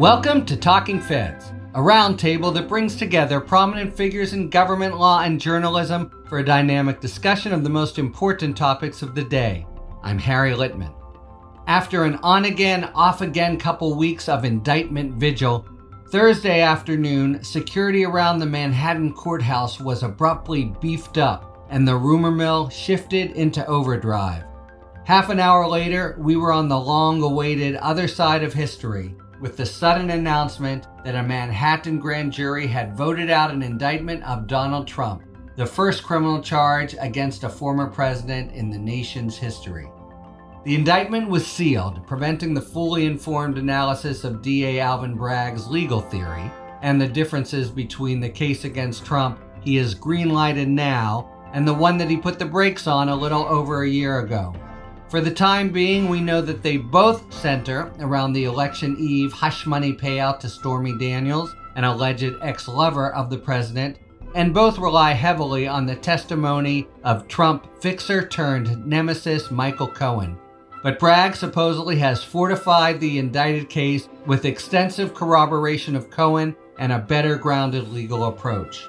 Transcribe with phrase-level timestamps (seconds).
[0.00, 5.38] Welcome to Talking Feds, a roundtable that brings together prominent figures in government law and
[5.38, 9.66] journalism for a dynamic discussion of the most important topics of the day.
[10.02, 10.94] I'm Harry Litman.
[11.66, 15.68] After an on again, off again couple weeks of indictment vigil,
[16.08, 22.70] Thursday afternoon, security around the Manhattan courthouse was abruptly beefed up and the rumor mill
[22.70, 24.44] shifted into overdrive.
[25.04, 29.56] Half an hour later, we were on the long awaited other side of history with
[29.56, 34.86] the sudden announcement that a Manhattan grand jury had voted out an indictment of Donald
[34.86, 35.22] Trump,
[35.56, 39.88] the first criminal charge against a former president in the nation's history.
[40.64, 46.50] The indictment was sealed, preventing the fully informed analysis of DA Alvin Bragg's legal theory
[46.82, 51.98] and the differences between the case against Trump he is greenlighted now and the one
[51.98, 54.54] that he put the brakes on a little over a year ago.
[55.10, 59.66] For the time being, we know that they both center around the election eve hush
[59.66, 63.98] money payout to Stormy Daniels, an alleged ex lover of the president,
[64.36, 70.38] and both rely heavily on the testimony of Trump fixer turned nemesis Michael Cohen.
[70.84, 77.00] But Bragg supposedly has fortified the indicted case with extensive corroboration of Cohen and a
[77.00, 78.88] better grounded legal approach.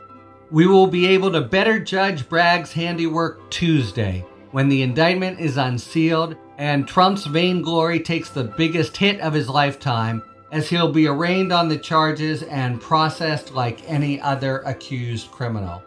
[0.52, 6.36] We will be able to better judge Bragg's handiwork Tuesday when the indictment is unsealed
[6.58, 10.22] and Trump's vainglory takes the biggest hit of his lifetime,
[10.52, 15.82] as he'll be arraigned on the charges and processed like any other accused criminal.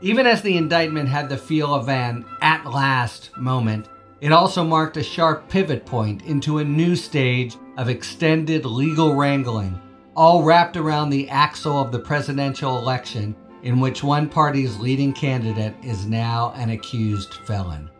[0.00, 3.88] Even as the indictment had the feel of an at last moment,
[4.20, 9.80] it also marked a sharp pivot point into a new stage of extended legal wrangling,
[10.16, 15.74] all wrapped around the axle of the presidential election in which one party's leading candidate
[15.82, 17.90] is now an accused felon.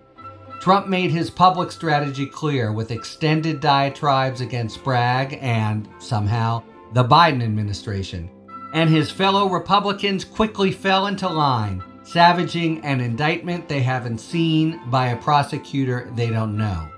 [0.61, 7.43] Trump made his public strategy clear with extended diatribes against Bragg and, somehow, the Biden
[7.43, 8.31] administration.
[8.75, 15.09] And his fellow Republicans quickly fell into line, savaging an indictment they haven't seen by
[15.09, 16.89] a prosecutor they don't know.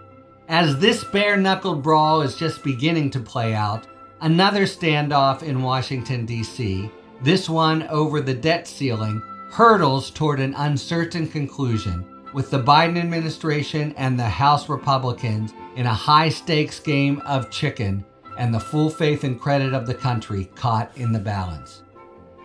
[0.48, 3.86] As this bare knuckled brawl is just beginning to play out,
[4.20, 6.90] another standoff in Washington, D.C.,
[7.22, 13.94] this one over the debt ceiling hurdles toward an uncertain conclusion, with the Biden administration
[13.96, 18.04] and the House Republicans in a high stakes game of chicken
[18.38, 21.82] and the full faith and credit of the country caught in the balance.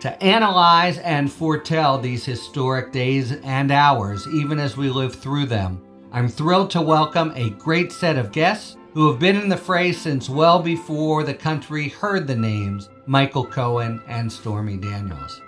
[0.02, 5.82] To analyze and foretell these historic days and hours, even as we live through them,
[6.12, 9.92] I'm thrilled to welcome a great set of guests who have been in the fray
[9.92, 15.42] since well before the country heard the names Michael Cohen, and Stormy Daniels.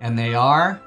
[0.00, 0.80] And they are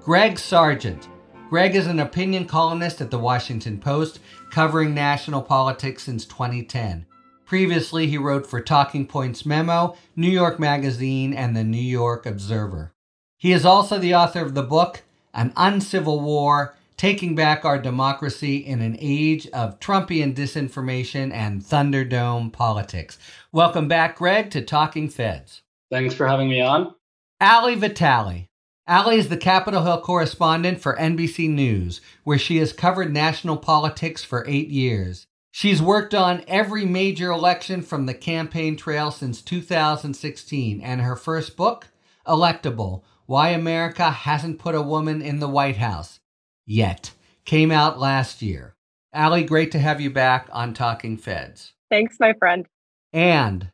[0.00, 1.08] Greg Sargent.
[1.50, 7.04] Greg is an opinion columnist at the Washington Post, covering national politics since 2010.
[7.44, 12.92] Previously, he wrote for Talking Points Memo, New York Magazine, and the New York Observer.
[13.36, 15.02] He is also the author of the book,
[15.34, 22.50] An Uncivil War Taking Back Our Democracy in an Age of Trumpian Disinformation and Thunderdome
[22.50, 23.18] Politics.
[23.52, 25.60] Welcome back, Greg, to Talking Feds.
[25.90, 26.94] Thanks for having me on.
[27.38, 28.48] Ali Vitali.
[28.88, 34.24] Ali is the Capitol Hill correspondent for NBC News, where she has covered national politics
[34.24, 35.26] for eight years.
[35.50, 41.58] She's worked on every major election from the campaign trail since 2016, and her first
[41.58, 41.88] book,
[42.26, 46.20] Electable Why America Hasn't Put a Woman in the White House,
[46.66, 47.12] yet.
[47.44, 48.74] Came out last year.
[49.14, 51.72] Ali, great to have you back on Talking Feds.
[51.90, 52.66] Thanks, my friend.
[53.12, 53.70] And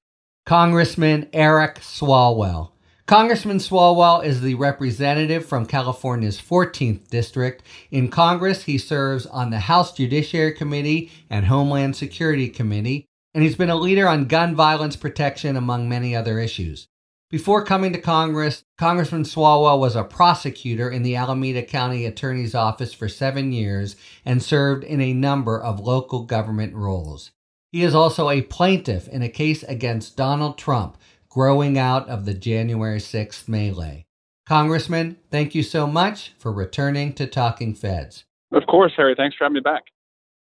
[0.47, 2.72] Congressman Eric Swalwell.
[3.06, 7.62] Congressman Swalwell is the representative from California's 14th District.
[7.91, 13.56] In Congress, he serves on the House Judiciary Committee and Homeland Security Committee, and he's
[13.56, 16.86] been a leader on gun violence protection, among many other issues.
[17.32, 22.93] Before coming to Congress, Congressman Swalwell was a prosecutor in the Alameda County Attorney's Office
[22.93, 27.30] for seven years and served in a number of local government roles.
[27.71, 30.98] He is also a plaintiff in a case against Donald Trump
[31.30, 34.04] growing out of the January 6th melee.
[34.47, 38.24] Congressman, thank you so much for returning to Talking Feds.
[38.53, 39.15] Of course, Harry.
[39.16, 39.84] Thanks for having me back.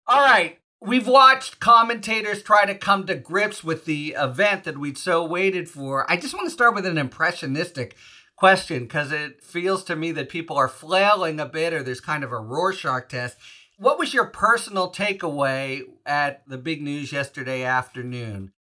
[0.06, 0.60] All right.
[0.80, 5.70] We've watched commentators try to come to grips with the event that we'd so waited
[5.70, 6.10] for.
[6.10, 7.96] I just want to start with an impressionistic
[8.36, 12.22] question because it feels to me that people are flailing a bit or there's kind
[12.22, 13.38] of a Rorschach test.
[13.78, 18.52] What was your personal takeaway at the big news yesterday afternoon?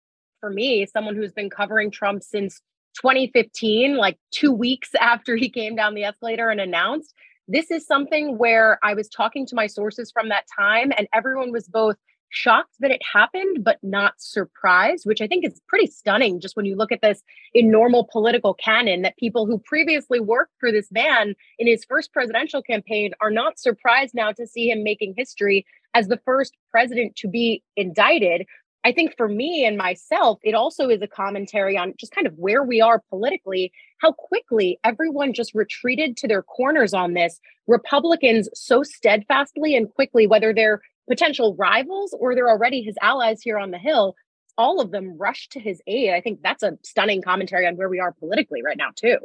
[0.41, 2.61] For me, someone who's been covering Trump since
[2.97, 7.13] 2015, like two weeks after he came down the escalator and announced,
[7.49, 11.53] this is something where I was talking to my sources from that time, and everyone
[11.53, 11.97] was both
[12.31, 16.67] shocked that it happened, but not surprised, which I think is pretty stunning just when
[16.67, 17.23] you look at this
[17.55, 22.13] in normal political canon that people who previously worked for this man in his first
[22.13, 25.65] presidential campaign are not surprised now to see him making history
[25.95, 28.47] as the first president to be indicted.
[28.85, 32.35] I think for me and myself, it also is a commentary on just kind of
[32.37, 37.41] where we are politically, how quickly everyone just retreated to their corners on this.
[37.67, 43.59] Republicans so steadfastly and quickly, whether they're potential rivals or they're already his allies here
[43.59, 44.15] on the Hill,
[44.59, 46.13] all of them rushed to his aid.
[46.13, 49.17] I think that's a stunning commentary on where we are politically right now, too.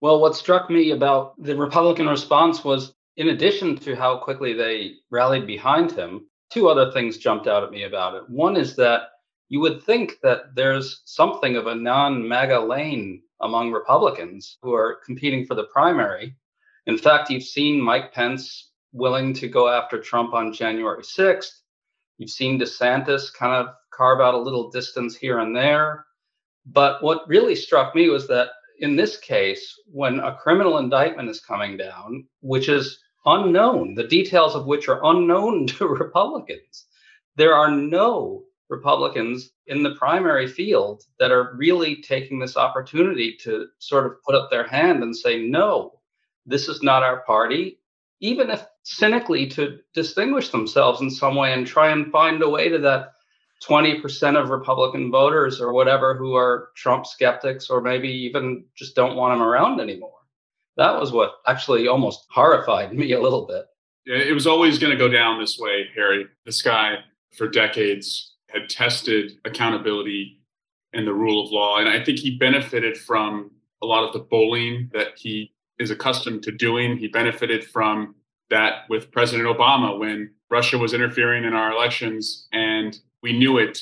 [0.00, 4.94] Well, what struck me about the Republican response was, in addition to how quickly they
[5.10, 8.28] rallied behind him, two other things jumped out at me about it.
[8.28, 9.02] One is that
[9.48, 15.00] you would think that there's something of a non MAGA lane among Republicans who are
[15.04, 16.36] competing for the primary.
[16.86, 21.60] In fact, you've seen Mike Pence willing to go after Trump on January 6th.
[22.18, 26.06] You've seen DeSantis kind of carve out a little distance here and there.
[26.66, 31.40] But what really struck me was that in this case, when a criminal indictment is
[31.40, 36.86] coming down, which is unknown, the details of which are unknown to Republicans,
[37.36, 43.66] there are no Republicans in the primary field that are really taking this opportunity to
[43.78, 46.00] sort of put up their hand and say, no,
[46.46, 47.78] this is not our party
[48.22, 52.68] even if cynically to distinguish themselves in some way and try and find a way
[52.68, 53.14] to that
[53.68, 59.16] 20% of Republican voters or whatever who are Trump skeptics or maybe even just don't
[59.16, 60.14] want him around anymore.
[60.76, 63.66] That was what actually almost horrified me a little bit.
[64.04, 66.26] It was always going to go down this way, Harry.
[66.44, 66.96] This guy,
[67.36, 70.40] for decades, had tested accountability
[70.92, 71.78] and the rule of law.
[71.78, 73.50] And I think he benefited from
[73.82, 76.96] a lot of the bullying that he is accustomed to doing.
[76.96, 78.14] He benefited from
[78.50, 83.80] that with President Obama when Russia was interfering in our elections and we knew it.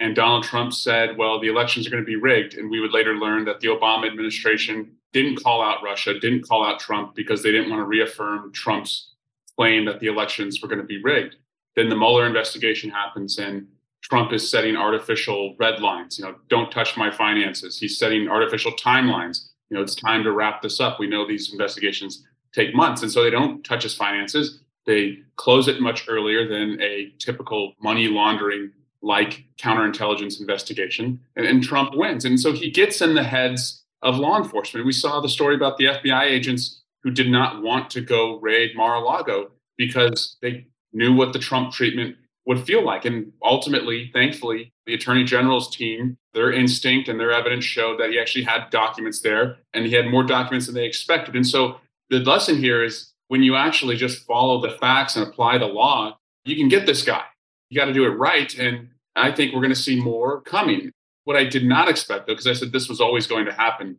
[0.00, 2.54] And Donald Trump said, well, the elections are going to be rigged.
[2.54, 6.64] And we would later learn that the Obama administration didn't call out Russia, didn't call
[6.64, 9.14] out Trump because they didn't want to reaffirm Trump's
[9.56, 11.36] claim that the elections were going to be rigged.
[11.76, 13.66] Then the Mueller investigation happens and
[14.02, 16.18] Trump is setting artificial red lines.
[16.18, 17.78] You know, don't touch my finances.
[17.78, 20.98] He's setting artificial timelines you know, it's time to wrap this up.
[20.98, 23.02] We know these investigations take months.
[23.02, 24.60] And so they don't touch his finances.
[24.86, 28.70] They close it much earlier than a typical money laundering
[29.02, 31.20] like counterintelligence investigation.
[31.36, 32.24] And, and Trump wins.
[32.24, 34.86] And so he gets in the heads of law enforcement.
[34.86, 38.76] We saw the story about the FBI agents who did not want to go raid
[38.76, 42.16] Mar a Lago because they knew what the Trump treatment
[42.46, 43.04] would feel like.
[43.04, 48.18] And ultimately, thankfully, the attorney general's team, their instinct and their evidence showed that he
[48.18, 51.36] actually had documents there and he had more documents than they expected.
[51.36, 51.78] And so
[52.08, 56.18] the lesson here is when you actually just follow the facts and apply the law,
[56.44, 57.24] you can get this guy.
[57.68, 58.52] You got to do it right.
[58.58, 60.90] And I think we're going to see more coming.
[61.28, 63.98] What I did not expect, though, because I said this was always going to happen,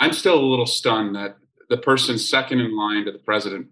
[0.00, 1.36] I'm still a little stunned that
[1.68, 3.66] the person second in line to the president,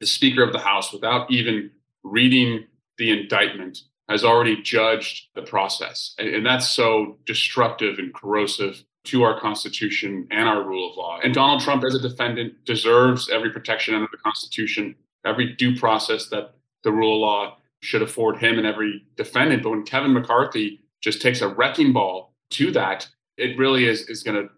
[0.00, 1.70] the Speaker of the House, without even
[2.02, 2.64] reading
[2.96, 6.14] the indictment has already judged the process.
[6.18, 11.20] And, that's so destructive and corrosive to our Constitution and our rule of law.
[11.22, 14.94] And Donald Trump, as a defendant, deserves every protection under the Constitution,
[15.26, 16.54] every due process that
[16.84, 19.62] the rule of law should afford him and every defendant.
[19.62, 24.22] But when Kevin McCarthy just takes a wrecking ball to that, it really is, is
[24.22, 24.48] going to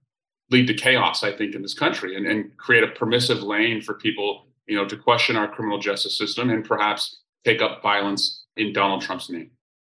[0.51, 3.95] lead to chaos, I think, in this country and, and create a permissive lane for
[3.95, 8.73] people, you know, to question our criminal justice system and perhaps take up violence in
[8.73, 9.51] Donald Trump's name.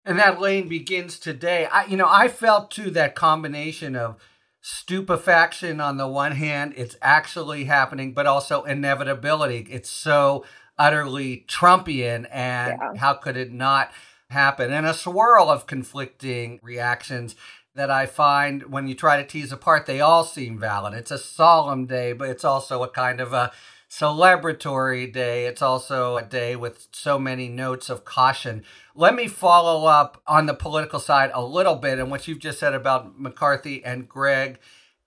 [0.05, 1.65] And that lane begins today.
[1.65, 4.17] I, you know, I felt too that combination of
[4.61, 9.67] stupefaction on the one hand, it's actually happening, but also inevitability.
[9.69, 10.45] It's so
[10.77, 12.99] utterly Trumpian, and yeah.
[12.99, 13.91] how could it not
[14.35, 14.71] happen?
[14.71, 17.35] And a swirl of conflicting reactions
[17.73, 20.93] that I find when you try to tease apart, they all seem valid.
[20.93, 23.51] It's a solemn day, but it's also a kind of a
[23.89, 25.45] celebratory day.
[25.45, 28.63] It's also a day with so many notes of caution.
[28.93, 32.59] Let me follow up on the political side a little bit and what you've just
[32.59, 34.59] said about McCarthy and Greg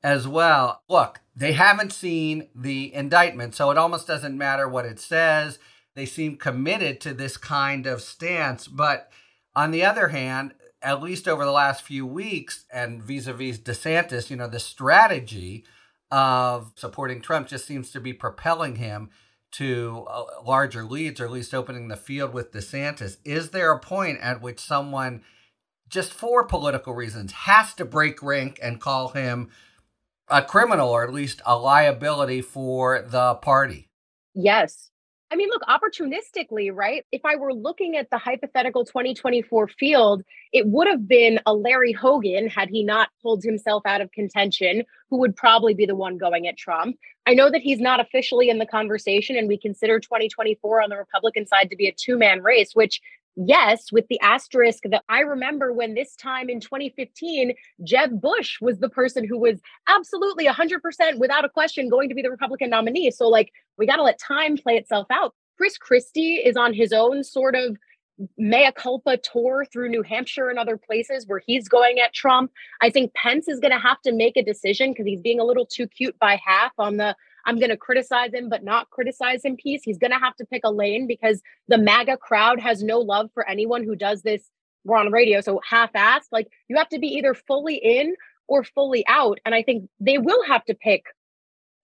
[0.03, 0.83] as well.
[0.89, 5.59] Look, they haven't seen the indictment, so it almost doesn't matter what it says.
[5.99, 8.69] They seem committed to this kind of stance.
[8.69, 9.11] But
[9.57, 13.59] on the other hand, at least over the last few weeks and vis a vis
[13.59, 15.65] DeSantis, you know, the strategy
[16.13, 19.11] of supporting Trump just seems to be propelling him
[19.51, 23.17] to uh, larger leads or at least opening the field with DeSantis.
[23.25, 25.25] Is there a point at which someone,
[25.89, 29.51] just for political reasons, has to break rank and call him
[30.29, 33.89] a criminal or at least a liability for the party?
[34.33, 34.91] Yes.
[35.31, 37.05] I mean, look, opportunistically, right?
[37.13, 41.93] If I were looking at the hypothetical 2024 field, it would have been a Larry
[41.93, 46.17] Hogan had he not pulled himself out of contention, who would probably be the one
[46.17, 46.97] going at Trump.
[47.27, 50.97] I know that he's not officially in the conversation, and we consider 2024 on the
[50.97, 53.03] Republican side to be a two man race, which
[53.47, 57.55] yes, with the asterisk that I remember when this time in 2015,
[57.85, 62.23] Jeb Bush was the person who was absolutely 100% without a question going to be
[62.23, 63.11] the Republican nominee.
[63.11, 65.35] So, like, we got to let time play itself out.
[65.57, 67.77] Chris Christie is on his own sort of
[68.37, 72.51] mea culpa tour through New Hampshire and other places where he's going at Trump.
[72.81, 75.45] I think Pence is going to have to make a decision because he's being a
[75.45, 77.15] little too cute by half on the
[77.49, 79.83] I'm going to criticize him, but not criticize him piece.
[79.83, 83.31] He's going to have to pick a lane because the MAGA crowd has no love
[83.33, 84.51] for anyone who does this.
[84.85, 86.27] We're on radio, so half assed.
[86.31, 88.15] Like you have to be either fully in
[88.49, 89.39] or fully out.
[89.47, 91.05] And I think they will have to pick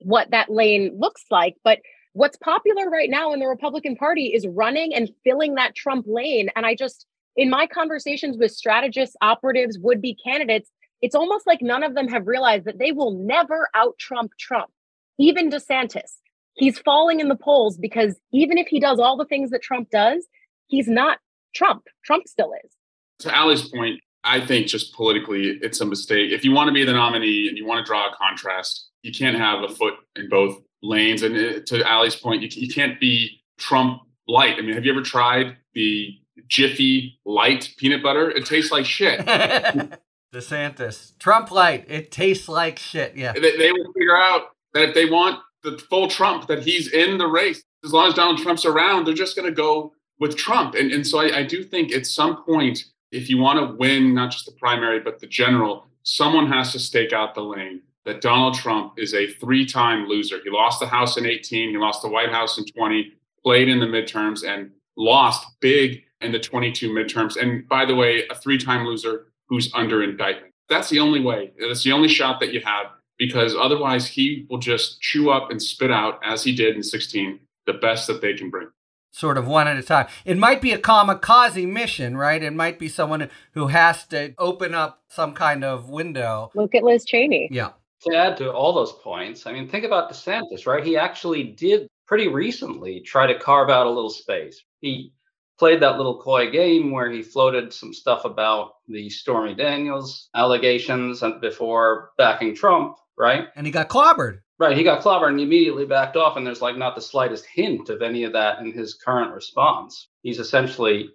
[0.00, 1.54] what that lane looks like.
[1.64, 1.78] But
[2.12, 6.50] what's popular right now in the Republican Party is running and filling that Trump lane.
[6.56, 7.06] And I just,
[7.38, 12.08] in my conversations with strategists, operatives, would be candidates, it's almost like none of them
[12.08, 14.70] have realized that they will never out Trump Trump
[15.18, 16.18] even DeSantis,
[16.54, 19.90] he's falling in the polls because even if he does all the things that Trump
[19.90, 20.26] does,
[20.66, 21.18] he's not
[21.54, 21.84] Trump.
[22.04, 22.72] Trump still is.
[23.20, 26.32] To Ali's point, I think just politically, it's a mistake.
[26.32, 29.12] If you want to be the nominee and you want to draw a contrast, you
[29.12, 31.22] can't have a foot in both lanes.
[31.22, 34.56] And uh, to Ali's point, you, you can't be Trump light.
[34.58, 36.18] I mean, have you ever tried the
[36.48, 38.30] Jiffy light peanut butter?
[38.30, 39.20] It tastes like shit.
[40.34, 41.84] DeSantis, Trump light.
[41.86, 43.16] It tastes like shit.
[43.16, 43.32] Yeah.
[43.32, 47.16] They, they will figure out that if they want the full Trump, that he's in
[47.18, 47.62] the race.
[47.84, 50.74] As long as Donald Trump's around, they're just going to go with Trump.
[50.74, 54.14] And, and so I, I do think at some point, if you want to win
[54.14, 58.20] not just the primary, but the general, someone has to stake out the lane that
[58.20, 60.38] Donald Trump is a three time loser.
[60.44, 63.12] He lost the House in 18, he lost the White House in 20,
[63.42, 67.36] played in the midterms, and lost big in the 22 midterms.
[67.36, 70.52] And by the way, a three time loser who's under indictment.
[70.68, 71.52] That's the only way.
[71.58, 72.86] That's the only shot that you have
[73.18, 77.40] because otherwise he will just chew up and spit out, as he did in 16,
[77.66, 78.68] the best that they can bring.
[79.10, 80.08] Sort of one at a time.
[80.24, 82.42] It might be a kamikaze mission, right?
[82.42, 86.50] It might be someone who has to open up some kind of window.
[86.56, 87.48] Look at Liz Cheney.
[87.52, 87.70] Yeah.
[88.02, 90.84] To add to all those points, I mean, think about DeSantis, right?
[90.84, 94.60] He actually did pretty recently try to carve out a little space.
[94.80, 95.12] He
[95.58, 101.22] played that little coy game where he floated some stuff about the Stormy Daniels allegations
[101.40, 103.48] before backing Trump right?
[103.56, 104.40] And he got clobbered.
[104.58, 107.88] Right, he got clobbered and immediately backed off, and there's like not the slightest hint
[107.88, 110.08] of any of that in his current response.
[110.22, 111.10] He's essentially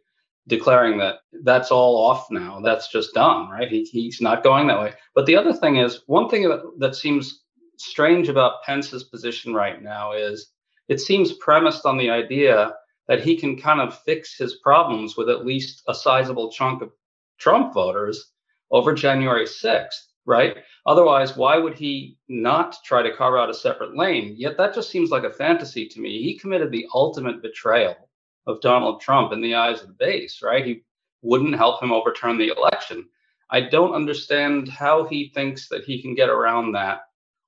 [0.47, 2.59] declaring that that's all off now.
[2.59, 3.69] That's just done, right?
[3.69, 4.93] He, he's not going that way.
[5.15, 7.43] But the other thing is, one thing that, that seems
[7.77, 10.51] strange about Pence's position right now is
[10.89, 12.73] it seems premised on the idea
[13.07, 16.91] that he can kind of fix his problems with at least a sizable chunk of
[17.37, 18.31] Trump voters
[18.71, 20.57] over January 6th right?
[20.85, 24.35] Otherwise, why would he not try to carve out a separate lane?
[24.37, 26.21] Yet that just seems like a fantasy to me.
[26.21, 27.95] He committed the ultimate betrayal
[28.45, 30.63] of Donald Trump in the eyes of the base, right?
[30.63, 30.83] He
[31.23, 33.09] wouldn't help him overturn the election.
[33.49, 36.99] I don't understand how he thinks that he can get around that,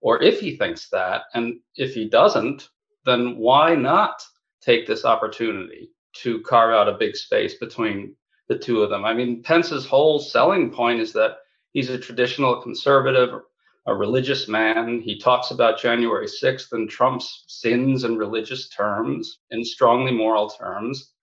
[0.01, 1.21] or if he thinks that.
[1.35, 2.67] And if he doesn't,
[3.05, 4.23] then why not
[4.59, 8.15] take this opportunity to carve out a big space between
[8.47, 9.05] the two of them?
[9.05, 11.37] I mean, Pence's whole selling point is that
[11.73, 13.41] He's a traditional conservative,
[13.85, 15.01] a religious man.
[15.01, 21.13] He talks about January 6th and Trump's sins in religious terms, in strongly moral terms.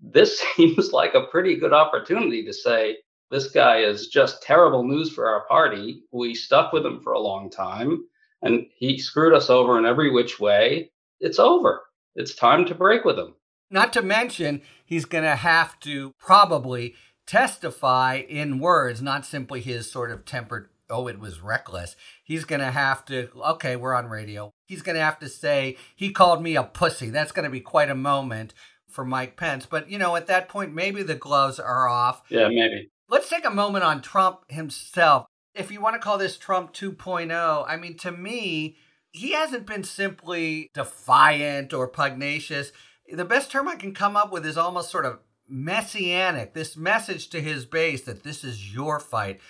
[0.00, 2.98] This seems like a pretty good opportunity to say,
[3.30, 6.02] this guy is just terrible news for our party.
[6.10, 8.04] We stuck with him for a long time
[8.42, 10.90] and he screwed us over in every which way.
[11.20, 11.82] It's over.
[12.14, 13.34] It's time to break with him.
[13.70, 16.94] Not to mention, he's going to have to probably
[17.30, 21.94] testify in words, not simply his sort of tempered, oh, it was reckless.
[22.24, 24.50] He's going to have to, okay, we're on radio.
[24.66, 27.08] He's going to have to say, he called me a pussy.
[27.08, 28.52] That's going to be quite a moment
[28.88, 29.64] for Mike Pence.
[29.64, 32.22] But, you know, at that point, maybe the gloves are off.
[32.30, 32.90] Yeah, maybe.
[33.08, 35.26] Let's take a moment on Trump himself.
[35.54, 38.76] If you want to call this Trump 2.0, I mean, to me,
[39.12, 42.72] he hasn't been simply defiant or pugnacious.
[43.12, 45.20] The best term I can come up with is almost sort of
[45.50, 49.40] messianic, this message to his base that this is your fight.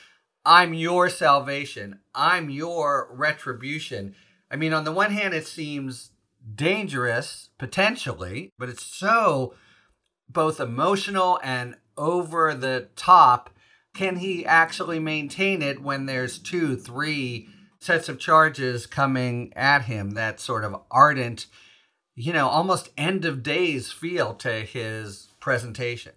[0.44, 2.00] I'm your salvation.
[2.14, 4.14] I'm your retribution.
[4.50, 6.10] I mean, on the one hand, it seems
[6.54, 9.54] dangerous potentially, but it's so
[10.28, 13.50] both emotional and over the top.
[13.94, 17.48] Can he actually maintain it when there's two, three
[17.80, 20.12] sets of charges coming at him?
[20.12, 21.46] That sort of ardent
[22.20, 26.12] you know, almost end of days feel to his presentation.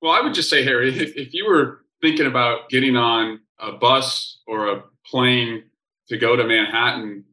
[0.00, 3.72] Well, I would just say, Harry, if, if you were thinking about getting on a
[3.72, 5.64] bus or a plane
[6.08, 7.24] to go to Manhattan,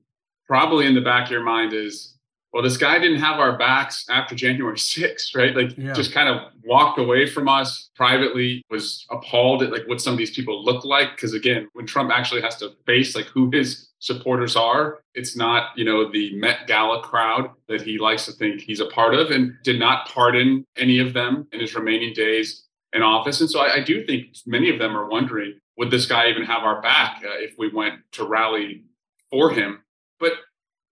[0.45, 2.16] probably in the back of your mind is,
[2.53, 5.55] well, this guy didn't have our backs after January 6th, right?
[5.55, 5.93] Like yeah.
[5.93, 10.17] just kind of walked away from us privately, was appalled at like what some of
[10.17, 11.17] these people look like.
[11.17, 15.71] Cause again, when Trump actually has to face like who his supporters are, it's not,
[15.75, 19.31] you know, the Met Gala crowd that he likes to think he's a part of
[19.31, 22.63] and did not pardon any of them in his remaining days
[22.93, 23.41] in office.
[23.41, 26.43] And so I, I do think many of them are wondering, would this guy even
[26.43, 28.83] have our back uh, if we went to rally
[29.29, 29.83] for him?
[30.19, 30.33] But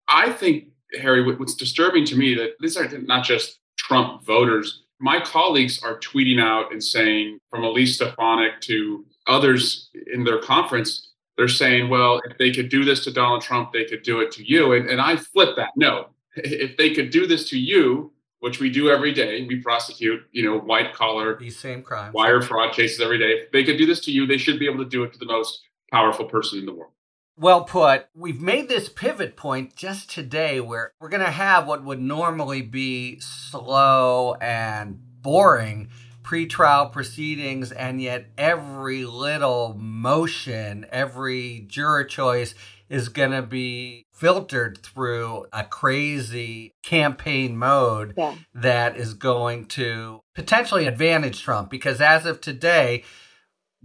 [0.07, 0.69] I think,
[1.01, 4.83] Harry, what's disturbing to me that these are not just Trump voters.
[4.99, 11.11] My colleagues are tweeting out and saying, from Elise Stefanik to others in their conference,
[11.37, 14.31] they're saying, well, if they could do this to Donald Trump, they could do it
[14.33, 14.73] to you.
[14.73, 15.71] And, and I flip that.
[15.75, 20.21] No, if they could do this to you, which we do every day, we prosecute,
[20.31, 23.31] you know, white collar, these same crimes, wire fraud cases every day.
[23.31, 25.19] If they could do this to you, they should be able to do it to
[25.19, 25.61] the most
[25.91, 26.91] powerful person in the world.
[27.37, 28.07] Well put.
[28.13, 32.61] We've made this pivot point just today where we're going to have what would normally
[32.61, 35.89] be slow and boring
[36.23, 42.55] pretrial proceedings, and yet every little motion, every juror choice
[42.89, 48.35] is going to be filtered through a crazy campaign mode yeah.
[48.53, 53.03] that is going to potentially advantage Trump because as of today,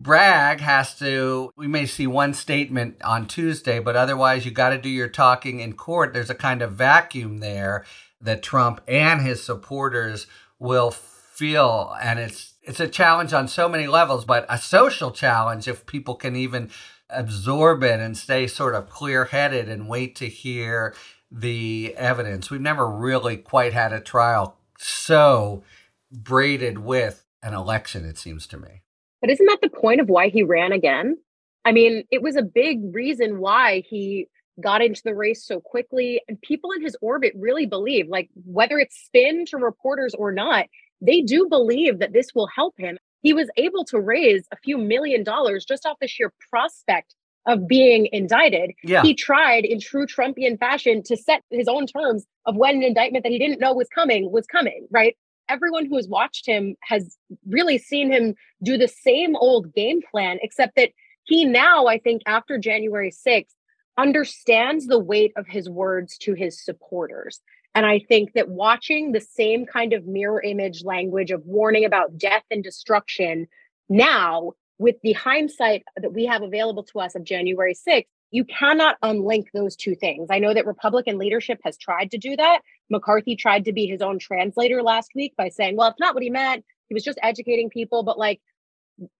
[0.02, 4.78] Bragg has to, we may see one statement on Tuesday, but otherwise you got to
[4.78, 6.14] do your talking in court.
[6.14, 7.84] There's a kind of vacuum there
[8.18, 10.26] that Trump and his supporters
[10.58, 11.94] will feel.
[12.00, 16.14] And it's, it's a challenge on so many levels, but a social challenge if people
[16.14, 16.70] can even
[17.10, 20.94] absorb it and stay sort of clear headed and wait to hear
[21.30, 22.50] the evidence.
[22.50, 25.62] We've never really quite had a trial so
[26.10, 28.80] braided with an election, it seems to me.
[29.20, 31.16] But isn't that the point of why he ran again?
[31.64, 34.28] I mean, it was a big reason why he
[34.60, 36.22] got into the race so quickly.
[36.28, 40.66] And people in his orbit really believe, like, whether it's spin to reporters or not,
[41.00, 42.98] they do believe that this will help him.
[43.22, 47.14] He was able to raise a few million dollars just off the sheer prospect
[47.46, 48.72] of being indicted.
[48.82, 49.02] Yeah.
[49.02, 53.24] He tried in true Trumpian fashion to set his own terms of when an indictment
[53.24, 55.16] that he didn't know was coming was coming, right?
[55.50, 57.16] Everyone who has watched him has
[57.48, 60.90] really seen him do the same old game plan, except that
[61.24, 63.54] he now, I think, after January 6th,
[63.98, 67.40] understands the weight of his words to his supporters.
[67.74, 72.16] And I think that watching the same kind of mirror image language of warning about
[72.16, 73.46] death and destruction
[73.88, 79.00] now, with the hindsight that we have available to us of January 6th, you cannot
[79.02, 80.28] unlink those two things.
[80.30, 82.60] I know that Republican leadership has tried to do that.
[82.88, 86.22] McCarthy tried to be his own translator last week by saying, well, it's not what
[86.22, 86.64] he meant.
[86.88, 88.02] He was just educating people.
[88.02, 88.40] But like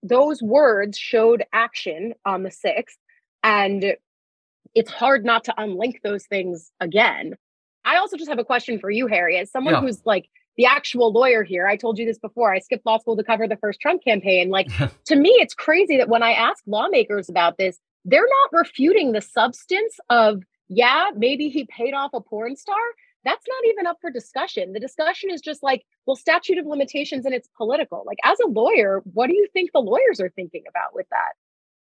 [0.03, 2.97] those words showed action on the 6th.
[3.43, 3.95] And
[4.73, 7.35] it's hard not to unlink those things again.
[7.83, 9.81] I also just have a question for you, Harry, as someone yeah.
[9.81, 11.67] who's like the actual lawyer here.
[11.67, 12.53] I told you this before.
[12.53, 14.49] I skipped law school to cover the first Trump campaign.
[14.49, 14.67] Like,
[15.05, 19.21] to me, it's crazy that when I ask lawmakers about this, they're not refuting the
[19.21, 22.75] substance of, yeah, maybe he paid off a porn star.
[23.23, 24.73] That's not even up for discussion.
[24.73, 28.03] The discussion is just like, well, statute of limitations and it's political.
[28.05, 31.33] Like, as a lawyer, what do you think the lawyers are thinking about with that?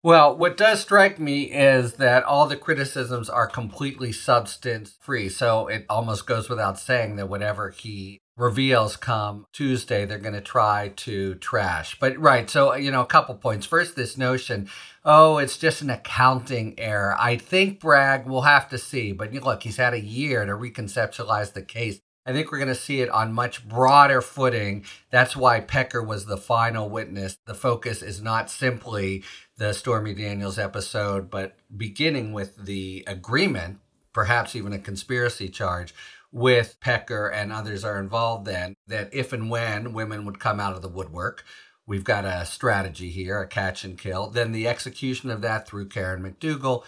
[0.05, 5.31] Well, what does strike me is that all the criticisms are completely substance free.
[5.31, 10.41] So it almost goes without saying that whatever he reveals come Tuesday, they're going to
[10.41, 11.99] try to trash.
[11.99, 13.67] But right, so you know, a couple points.
[13.67, 14.69] First, this notion,
[15.05, 17.17] oh, it's just an accounting error.
[17.19, 21.53] I think Bragg will have to see, but look, he's had a year to reconceptualize
[21.53, 22.01] the case.
[22.27, 24.87] I think we're going to see it on much broader footing.
[25.11, 27.37] That's why Pecker was the final witness.
[27.45, 29.23] The focus is not simply
[29.59, 33.79] the Stormy Daniels episode, but beginning with the agreement,
[34.15, 35.95] perhaps even a conspiracy charge
[36.35, 40.75] with Pecker and others are involved then that if and when women would come out
[40.75, 41.45] of the woodwork,
[41.87, 44.31] we've got a strategy here, a catch and kill.
[44.31, 46.83] Then the execution of that through Karen McDougal.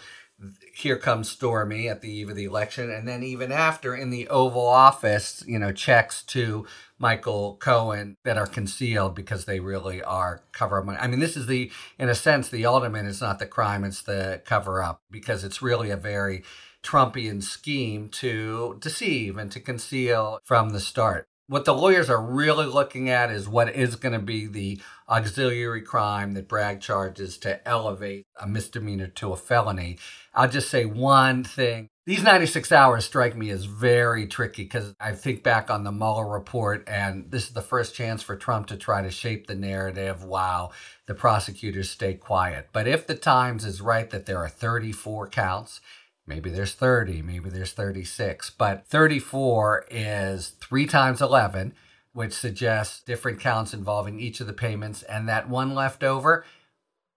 [0.75, 2.91] Here comes Stormy at the eve of the election.
[2.91, 6.67] And then even after in the Oval Office, you know, checks to
[6.99, 10.99] Michael Cohen that are concealed because they really are cover up money.
[10.99, 14.01] I mean, this is the, in a sense, the ultimate is not the crime, it's
[14.01, 16.43] the cover up because it's really a very
[16.83, 21.27] Trumpian scheme to deceive and to conceal from the start.
[21.49, 25.81] What the lawyers are really looking at is what is going to be the auxiliary
[25.81, 29.97] crime that Bragg charges to elevate a misdemeanor to a felony.
[30.33, 35.11] I'll just say one thing These 96 hours strike me as very tricky because I
[35.11, 38.77] think back on the Mueller report, and this is the first chance for Trump to
[38.77, 40.71] try to shape the narrative while
[41.05, 42.69] the prosecutors stay quiet.
[42.71, 45.81] But if the Times is right that there are 34 counts,
[46.27, 51.73] maybe there's 30, maybe there's 36, but 34 is three times 11,
[52.13, 56.45] which suggests different counts involving each of the payments, and that one left over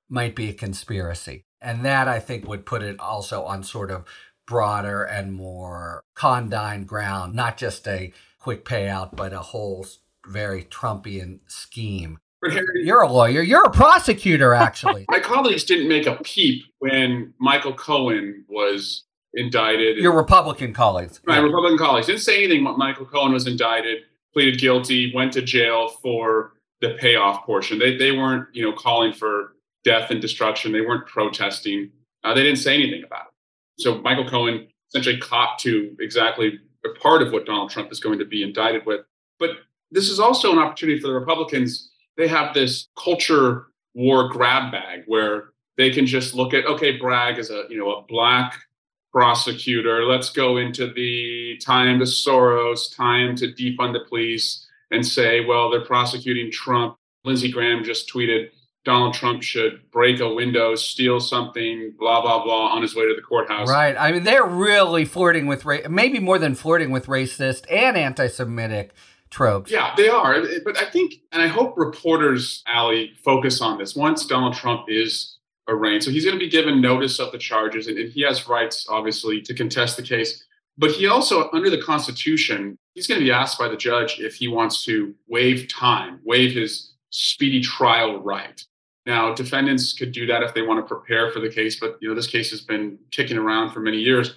[0.08, 1.44] might be a conspiracy.
[1.60, 4.04] And that I think would put it also on sort of
[4.46, 9.86] broader and more condign ground, not just a quick payout, but a whole
[10.26, 12.18] very Trumpian scheme.
[12.74, 13.42] You're a lawyer.
[13.42, 15.04] You're a prosecutor, actually.
[15.10, 19.98] My colleagues didn't make a peep when Michael Cohen was indicted.
[19.98, 21.20] Your Republican colleagues.
[21.26, 21.42] My yeah.
[21.42, 22.64] Republican colleagues didn't say anything.
[22.64, 23.98] When Michael Cohen was indicted,
[24.32, 27.78] pleaded guilty, went to jail for the payoff portion.
[27.78, 30.72] They, they weren't, you know, calling for death and destruction.
[30.72, 31.90] They weren't protesting.
[32.24, 33.82] Uh, they didn't say anything about it.
[33.82, 38.18] So Michael Cohen essentially copped to exactly a part of what Donald Trump is going
[38.18, 39.00] to be indicted with.
[39.38, 39.50] But
[39.90, 41.89] this is also an opportunity for the Republicans.
[42.16, 47.38] They have this culture war grab bag where they can just look at okay, Bragg
[47.38, 48.58] is a you know a black
[49.12, 50.04] prosecutor.
[50.04, 55.70] Let's go into the time to Soros, time to defund the police, and say, well,
[55.70, 56.96] they're prosecuting Trump.
[57.24, 58.50] Lindsey Graham just tweeted,
[58.84, 63.14] Donald Trump should break a window, steal something, blah blah blah, on his way to
[63.14, 63.68] the courthouse.
[63.68, 63.96] Right.
[63.98, 68.92] I mean, they're really flirting with race, maybe more than flirting with racist and anti-Semitic
[69.30, 69.70] tropes.
[69.70, 70.42] Yeah, they are.
[70.64, 73.94] But I think, and I hope reporters, Ali, focus on this.
[73.94, 75.38] Once Donald Trump is
[75.68, 78.48] arraigned, so he's going to be given notice of the charges, and, and he has
[78.48, 80.44] rights, obviously, to contest the case.
[80.76, 84.34] But he also, under the Constitution, he's going to be asked by the judge if
[84.34, 88.64] he wants to waive time, waive his speedy trial right.
[89.06, 92.08] Now, defendants could do that if they want to prepare for the case, but you
[92.08, 94.34] know this case has been kicking around for many years.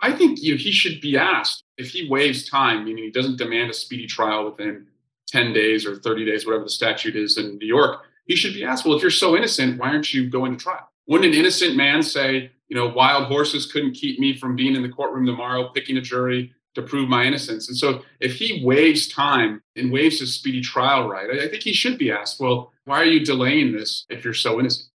[0.00, 3.38] I think you know, he should be asked if he waives time, meaning he doesn't
[3.38, 4.86] demand a speedy trial within
[5.28, 8.02] 10 days or 30 days, whatever the statute is in New York.
[8.26, 10.88] He should be asked, well, if you're so innocent, why aren't you going to trial?
[11.06, 14.82] Wouldn't an innocent man say, you know, wild horses couldn't keep me from being in
[14.82, 17.68] the courtroom tomorrow, picking a jury to prove my innocence?
[17.68, 21.72] And so if he waives time and waives his speedy trial right, I think he
[21.72, 24.88] should be asked, well, why are you delaying this if you're so innocent?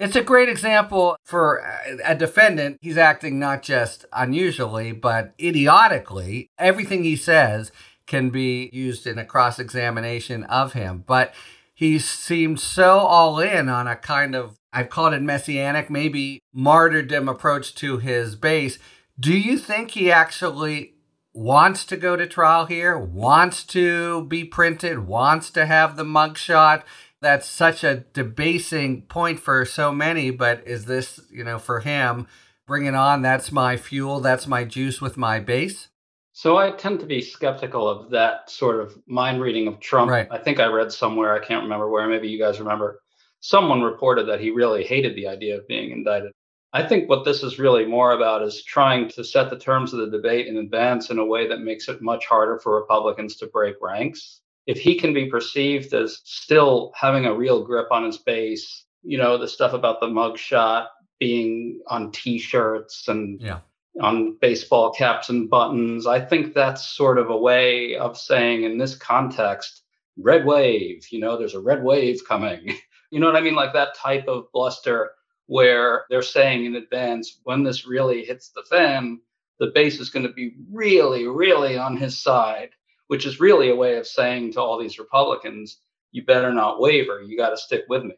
[0.00, 1.62] It's a great example for
[2.02, 2.78] a defendant.
[2.80, 6.48] He's acting not just unusually, but idiotically.
[6.58, 7.70] Everything he says
[8.06, 11.04] can be used in a cross examination of him.
[11.06, 11.34] But
[11.74, 17.28] he seemed so all in on a kind of, I've called it messianic, maybe martyrdom
[17.28, 18.78] approach to his base.
[19.18, 20.94] Do you think he actually
[21.34, 26.84] wants to go to trial here, wants to be printed, wants to have the mugshot?
[27.20, 32.26] That's such a debasing point for so many, but is this, you know, for him,
[32.66, 35.88] bring it on, that's my fuel, that's my juice with my base?
[36.32, 40.10] So I tend to be skeptical of that sort of mind reading of Trump.
[40.10, 40.28] Right.
[40.30, 43.00] I think I read somewhere, I can't remember where, maybe you guys remember,
[43.40, 46.32] someone reported that he really hated the idea of being indicted.
[46.72, 49.98] I think what this is really more about is trying to set the terms of
[49.98, 53.46] the debate in advance in a way that makes it much harder for Republicans to
[53.48, 58.18] break ranks if he can be perceived as still having a real grip on his
[58.18, 63.60] base, you know, the stuff about the mugshot being on t-shirts and yeah.
[64.00, 68.78] on baseball caps and buttons, I think that's sort of a way of saying in
[68.78, 69.82] this context,
[70.16, 72.74] red wave, you know, there's a red wave coming.
[73.10, 73.54] you know what I mean?
[73.54, 75.12] Like that type of bluster
[75.46, 79.20] where they're saying in advance, when this really hits the fan,
[79.58, 82.70] the base is going to be really, really on his side
[83.10, 85.80] which is really a way of saying to all these Republicans,
[86.12, 87.20] you better not waver.
[87.20, 88.14] You got to stick with me.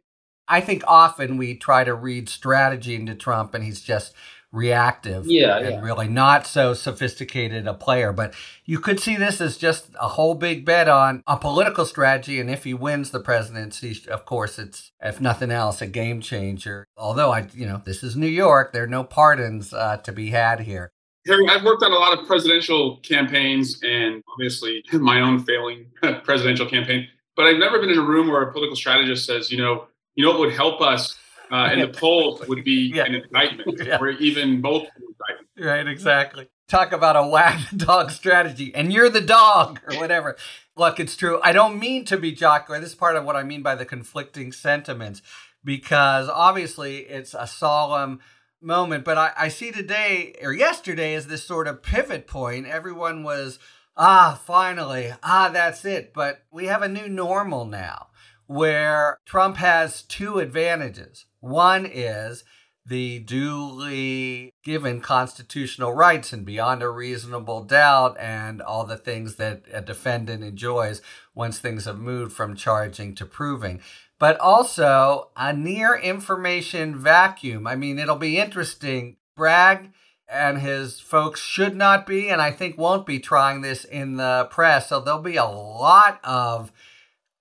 [0.47, 4.13] I think often we try to read strategy into Trump and he's just
[4.53, 5.81] reactive yeah, and yeah.
[5.81, 8.13] really not so sophisticated a player.
[8.13, 8.35] But
[8.67, 12.39] you could see this as just a whole big bet on a political strategy.
[12.39, 16.87] And if he wins the presidency, of course, it's, if nothing else, a game changer.
[16.99, 18.75] Although I, you know, this is New York.
[18.75, 20.93] There are no pardons uh, to be had here.
[21.27, 25.87] Harry, I've worked on a lot of presidential campaigns and obviously my own failing
[26.25, 29.59] presidential campaign, but I've never been in a room where a political strategist says, you
[29.59, 31.17] know, you know what would help us
[31.51, 33.05] uh, in the polls would be yeah.
[33.05, 33.99] an indictment yeah.
[33.99, 35.51] or even both indictments.
[35.59, 36.49] Right, exactly.
[36.69, 40.37] Talk about a whack dog strategy and you're the dog or whatever.
[40.77, 41.39] Look, it's true.
[41.43, 42.81] I don't mean to be jocular.
[42.81, 45.21] This is part of what I mean by the conflicting sentiments
[45.65, 48.21] because obviously it's a solemn
[48.63, 49.05] moment.
[49.05, 52.67] But I, I see today or yesterday as this sort of pivot point.
[52.67, 53.59] Everyone was,
[53.97, 56.13] ah, finally, ah, that's it.
[56.15, 58.09] But we have a new normal now
[58.47, 61.27] where Trump has two advantages.
[61.41, 62.45] One is
[62.85, 69.63] the duly given constitutional rights and beyond a reasonable doubt and all the things that
[69.73, 71.01] a defendant enjoys
[71.35, 73.81] once things have moved from charging to proving.
[74.23, 77.67] But also a near information vacuum.
[77.67, 79.17] I mean, it'll be interesting.
[79.35, 79.91] Bragg
[80.29, 84.47] and his folks should not be, and I think won't be trying this in the
[84.49, 84.91] press.
[84.91, 86.71] So there'll be a lot of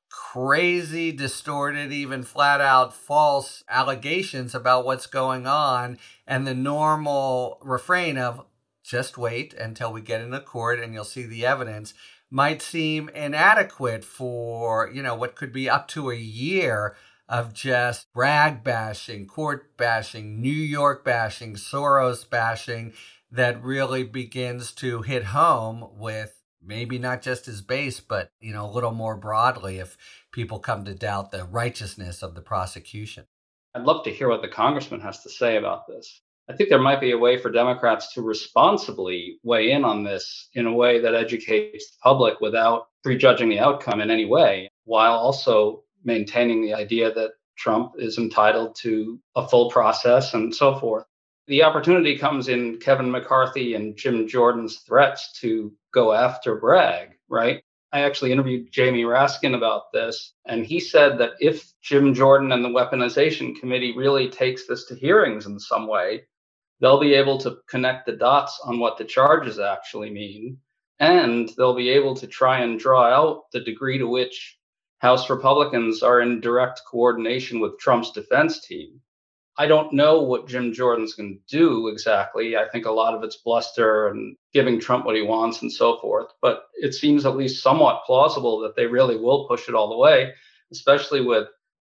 [0.09, 8.17] crazy, distorted, even flat out false allegations about what's going on, and the normal refrain
[8.17, 8.43] of
[8.83, 11.93] just wait until we get in into court and you'll see the evidence
[12.31, 16.95] might seem inadequate for, you know, what could be up to a year
[17.27, 22.93] of just Bragg bashing, court bashing, New York bashing, Soros bashing
[23.31, 28.65] that really begins to hit home with maybe not just his base, but you know,
[28.65, 29.97] a little more broadly if
[30.31, 33.25] people come to doubt the righteousness of the prosecution.
[33.73, 36.21] I'd love to hear what the congressman has to say about this.
[36.51, 40.49] I think there might be a way for Democrats to responsibly weigh in on this
[40.53, 45.13] in a way that educates the public without prejudging the outcome in any way, while
[45.13, 51.05] also maintaining the idea that Trump is entitled to a full process and so forth.
[51.47, 57.63] The opportunity comes in Kevin McCarthy and Jim Jordan's threats to go after Bragg, right?
[57.93, 62.63] I actually interviewed Jamie Raskin about this, and he said that if Jim Jordan and
[62.63, 66.23] the Weaponization Committee really takes this to hearings in some way,
[66.81, 70.57] they'll be able to connect the dots on what the charges actually mean,
[70.99, 74.57] and they'll be able to try and draw out the degree to which
[74.97, 78.99] House Republicans are in direct coordination with Trump's defense team.
[79.57, 82.55] I don't know what Jim Jordan's going to do exactly.
[82.55, 85.99] I think a lot of it's bluster and giving Trump what he wants and so
[85.99, 86.27] forth.
[86.41, 89.97] But it seems at least somewhat plausible that they really will push it all the
[89.97, 90.33] way,
[90.71, 91.47] especially with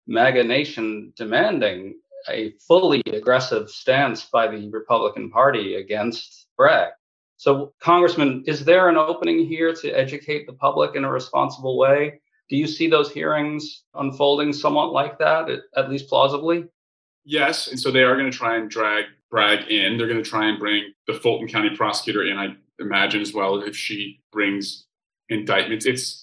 [0.08, 1.96] MAGA Nation demanding
[2.30, 6.92] a fully aggressive stance by the Republican Party against Bragg.
[7.38, 12.22] So, Congressman, is there an opening here to educate the public in a responsible way?
[12.50, 16.66] Do you see those hearings unfolding somewhat like that, at least plausibly?
[17.24, 19.98] Yes, and so they are going to try and drag Bragg in.
[19.98, 22.38] They're going to try and bring the Fulton County prosecutor in.
[22.38, 24.86] I imagine as well if she brings
[25.30, 25.86] indictments.
[25.86, 26.21] It's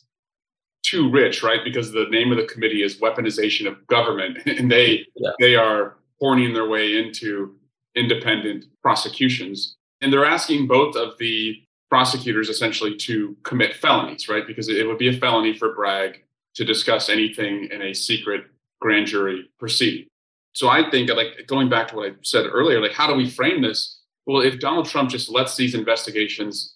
[0.88, 1.60] too rich, right?
[1.64, 5.30] Because the name of the committee is weaponization of government, and they yeah.
[5.40, 7.54] they are horning their way into
[7.94, 11.56] independent prosecutions, and they're asking both of the
[11.90, 14.46] prosecutors essentially to commit felonies, right?
[14.46, 16.22] Because it would be a felony for Bragg
[16.54, 18.44] to discuss anything in a secret
[18.80, 20.06] grand jury proceeding.
[20.54, 23.28] So I think like going back to what I said earlier, like how do we
[23.28, 24.00] frame this?
[24.26, 26.74] Well, if Donald Trump just lets these investigations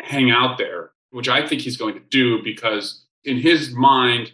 [0.00, 4.32] hang out there, which I think he's going to do because in his mind,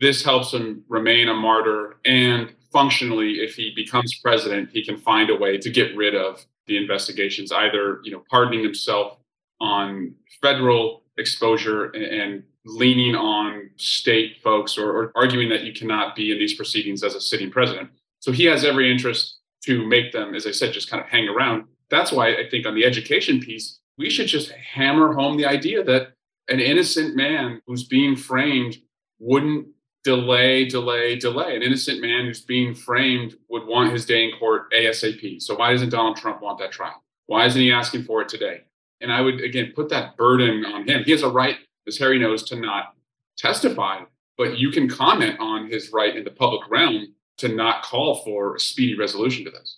[0.00, 5.30] this helps him remain a martyr and functionally if he becomes president he can find
[5.30, 9.16] a way to get rid of the investigations either you know pardoning himself
[9.58, 16.30] on federal exposure and leaning on state folks or, or, arguing that you cannot be
[16.30, 17.88] in these proceedings as a sitting president
[18.20, 21.28] so he has every interest to make them, as I said, just kind of hang
[21.28, 21.64] around.
[21.90, 25.82] That's why I think on the education piece, we should just hammer home the idea
[25.84, 26.12] that
[26.48, 28.78] an innocent man who's being framed
[29.18, 29.68] wouldn't
[30.04, 31.56] delay, delay, delay.
[31.56, 35.42] An innocent man who's being framed would want his day in court ASAP.
[35.42, 37.02] So why doesn't Donald Trump want that trial?
[37.26, 38.62] Why isn't he asking for it today?
[39.00, 41.04] And I would again put that burden on him.
[41.04, 41.56] He has a right,
[41.86, 42.94] as Harry knows, to not
[43.36, 44.00] testify,
[44.36, 48.56] but you can comment on his right in the public realm to not call for
[48.56, 49.77] a speedy resolution to this.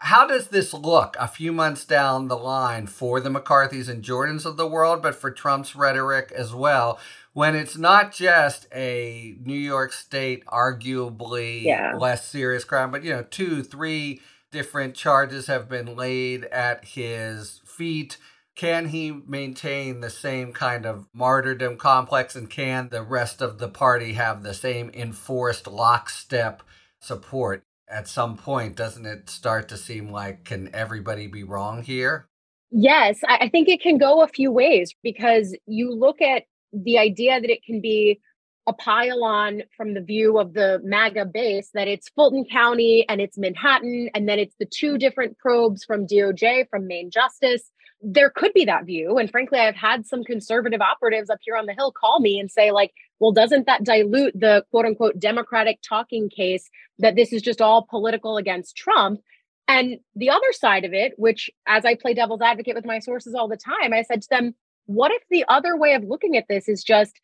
[0.00, 4.46] How does this look a few months down the line for the McCarthys and Jordans
[4.46, 7.00] of the world, but for Trump's rhetoric as well?
[7.32, 11.96] When it's not just a New York State, arguably yeah.
[11.96, 14.20] less serious crime, but you know, two, three
[14.52, 18.18] different charges have been laid at his feet.
[18.54, 23.68] Can he maintain the same kind of martyrdom complex, and can the rest of the
[23.68, 26.62] party have the same enforced lockstep
[27.00, 32.28] support, at some point, doesn't it start to seem like can everybody be wrong here?
[32.70, 37.40] Yes, I think it can go a few ways because you look at the idea
[37.40, 38.20] that it can be
[38.66, 43.38] a pile-on from the view of the MAGA base that it's Fulton County and it's
[43.38, 47.70] Manhattan, and then it's the two different probes from DOJ, from Main Justice.
[48.00, 49.18] There could be that view.
[49.18, 52.50] And frankly, I've had some conservative operatives up here on the Hill call me and
[52.50, 57.42] say, like, well, doesn't that dilute the quote unquote Democratic talking case that this is
[57.42, 59.20] just all political against Trump?
[59.66, 63.34] And the other side of it, which as I play devil's advocate with my sources
[63.34, 64.54] all the time, I said to them,
[64.86, 67.20] what if the other way of looking at this is just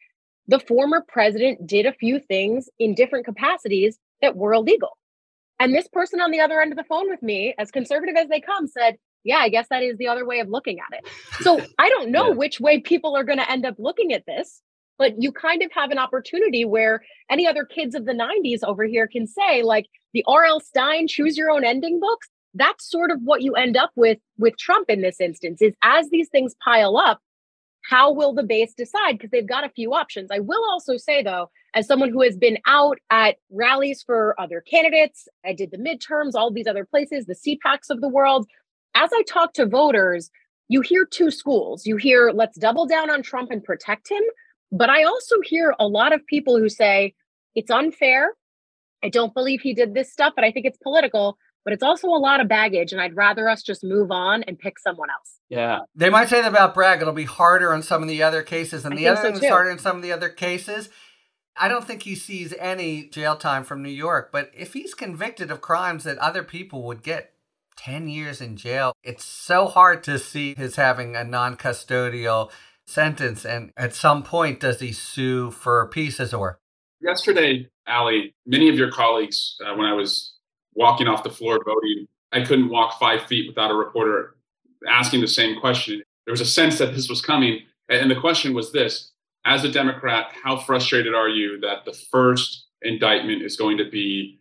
[0.47, 4.99] the former president did a few things in different capacities that were illegal?
[5.59, 8.29] And this person on the other end of the phone with me, as conservative as
[8.29, 11.07] they come, said, yeah, I guess that is the other way of looking at it.
[11.43, 12.35] So I don't know yeah.
[12.35, 14.63] which way people are going to end up looking at this,
[14.99, 18.85] but you kind of have an opportunity where any other kids of the 90s over
[18.85, 20.61] here can say, like the R.L.
[20.61, 22.29] Stine choose your own ending books.
[22.55, 26.09] That's sort of what you end up with with Trump in this instance is as
[26.11, 27.21] these things pile up,
[27.85, 29.13] how will the base decide?
[29.13, 30.31] Because they've got a few options.
[30.31, 34.63] I will also say, though, as someone who has been out at rallies for other
[34.63, 38.47] candidates, I did the midterms, all these other places, the CPACs of the world.
[38.95, 40.31] As I talk to voters,
[40.69, 41.87] you hear two schools.
[41.87, 44.23] You hear, let's double down on Trump and protect him.
[44.73, 47.15] But I also hear a lot of people who say,
[47.55, 48.35] it's unfair.
[49.03, 52.09] I don't believe he did this stuff, but I think it's political but it's also
[52.09, 55.41] a lot of baggage and i'd rather us just move on and pick someone else
[55.49, 58.43] yeah they might say that about bragg it'll be harder on some of the other
[58.43, 60.91] cases and I the other so thing that's harder in some of the other cases
[61.57, 65.51] i don't think he sees any jail time from new york but if he's convicted
[65.51, 67.33] of crimes that other people would get
[67.77, 72.51] 10 years in jail it's so hard to see his having a non-custodial
[72.87, 76.59] sentence and at some point does he sue for pieces or
[77.01, 80.35] yesterday ali many of your colleagues uh, when i was
[80.75, 82.07] walking off the floor voting.
[82.33, 84.37] I couldn't walk five feet without a reporter
[84.89, 86.03] asking the same question.
[86.27, 87.61] There was a sense that this was coming.
[87.89, 89.13] And the question was this
[89.45, 94.41] As a Democrat, how frustrated are you that the first indictment is going to be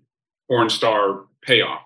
[0.50, 1.82] porn star payoff?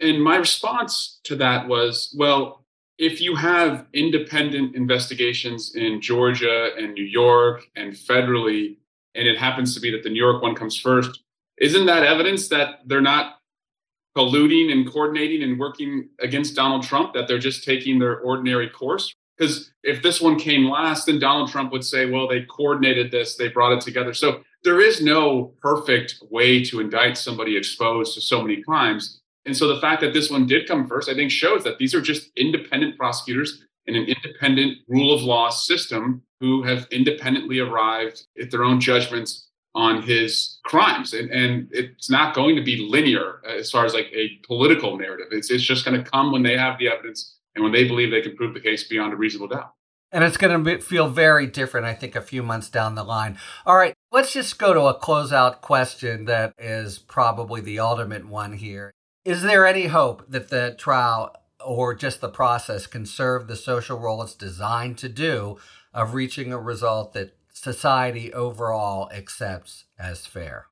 [0.00, 2.64] And my response to that was well,
[2.98, 8.76] if you have independent investigations in Georgia and New York and federally,
[9.14, 11.22] and it happens to be that the New York one comes first,
[11.58, 13.40] isn't that evidence that they're not
[14.16, 19.14] colluding and coordinating and working against Donald Trump, that they're just taking their ordinary course.
[19.38, 23.36] Because if this one came last, then Donald Trump would say, well, they coordinated this,
[23.36, 24.12] they brought it together.
[24.12, 29.19] So there is no perfect way to indict somebody exposed to so many crimes.
[29.46, 31.94] And so the fact that this one did come first, I think shows that these
[31.94, 38.26] are just independent prosecutors in an independent rule of law system who have independently arrived
[38.40, 41.12] at their own judgments on his crimes.
[41.12, 45.28] And, and it's not going to be linear as far as like a political narrative.
[45.30, 48.10] It's, it's just going to come when they have the evidence and when they believe
[48.10, 49.74] they can prove the case beyond a reasonable doubt.
[50.12, 53.38] And it's going to feel very different i think a few months down the line.
[53.64, 58.54] All right let's just go to a closeout question that is probably the ultimate one
[58.54, 58.92] here
[59.24, 63.98] is there any hope that the trial or just the process can serve the social
[63.98, 65.58] role it's designed to do
[65.92, 70.66] of reaching a result that society overall accepts as fair?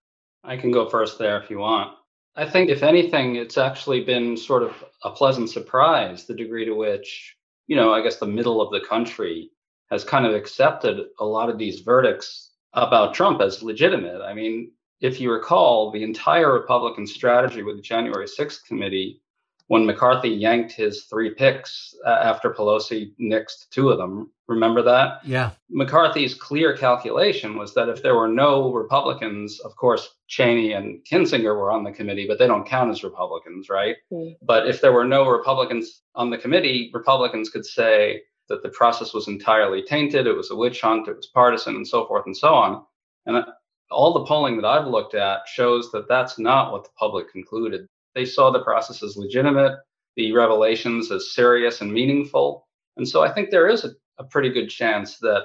[0.45, 1.93] I can go first there if you want.
[2.37, 6.73] I think, if anything, it's actually been sort of a pleasant surprise the degree to
[6.73, 9.51] which, you know, I guess the middle of the country
[9.91, 14.23] has kind of accepted a lot of these verdicts about Trump as legitimate.
[14.23, 19.21] I mean, if you recall, the entire Republican strategy with the January 6th committee
[19.69, 24.31] when McCarthy yanked his three picks uh, after Pelosi nixed two of them.
[24.47, 25.21] Remember that?
[25.25, 25.51] Yeah.
[25.71, 31.55] McCarthy's clear calculation was that if there were no Republicans, of course, Cheney and Kinzinger
[31.55, 33.97] were on the committee, but they don't count as Republicans, right?
[34.11, 34.37] Mm.
[34.43, 39.13] But if there were no Republicans on the committee, Republicans could say that the process
[39.13, 42.37] was entirely tainted, it was a witch hunt, it was partisan, and so forth and
[42.37, 42.87] so on.
[43.27, 43.45] And uh,
[43.91, 47.87] all the polling that I've looked at shows that that's not what the public concluded.
[48.15, 49.79] They saw the process as legitimate,
[50.17, 52.67] the revelations as serious and meaningful.
[52.97, 55.45] And so I think there is a, a pretty good chance that,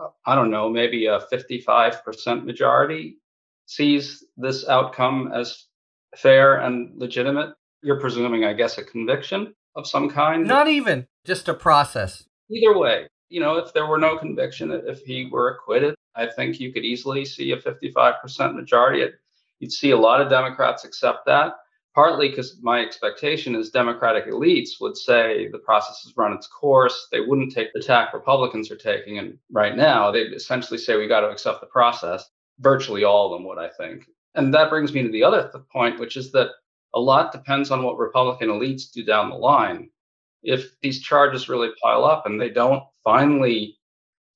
[0.00, 3.18] uh, I don't know, maybe a 55% majority
[3.66, 5.66] sees this outcome as
[6.16, 7.54] fair and legitimate.
[7.82, 10.46] You're presuming, I guess, a conviction of some kind.
[10.46, 12.24] Not even, just a process.
[12.50, 16.60] Either way, you know, if there were no conviction, if he were acquitted, I think
[16.60, 19.12] you could easily see a 55% majority.
[19.60, 21.54] You'd see a lot of Democrats accept that
[21.94, 27.08] partly because my expectation is Democratic elites would say the process has run its course.
[27.12, 29.18] They wouldn't take the tack Republicans are taking.
[29.18, 32.28] And right now, they'd essentially say we got to accept the process.
[32.58, 34.08] Virtually all of them would, I think.
[34.34, 36.50] And that brings me to the other th- point, which is that
[36.94, 39.90] a lot depends on what Republican elites do down the line.
[40.42, 43.78] If these charges really pile up and they don't finally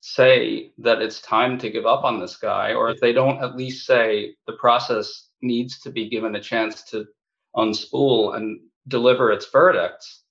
[0.01, 3.57] say that it's time to give up on this guy, or if they don't at
[3.57, 7.07] least say the process needs to be given a chance to
[7.57, 10.22] unspool and deliver its verdicts,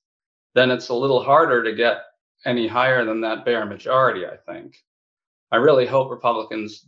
[0.56, 2.04] then it's a little harder to get
[2.46, 4.78] any higher than that bare majority, I think.
[5.52, 6.88] I really hope Republicans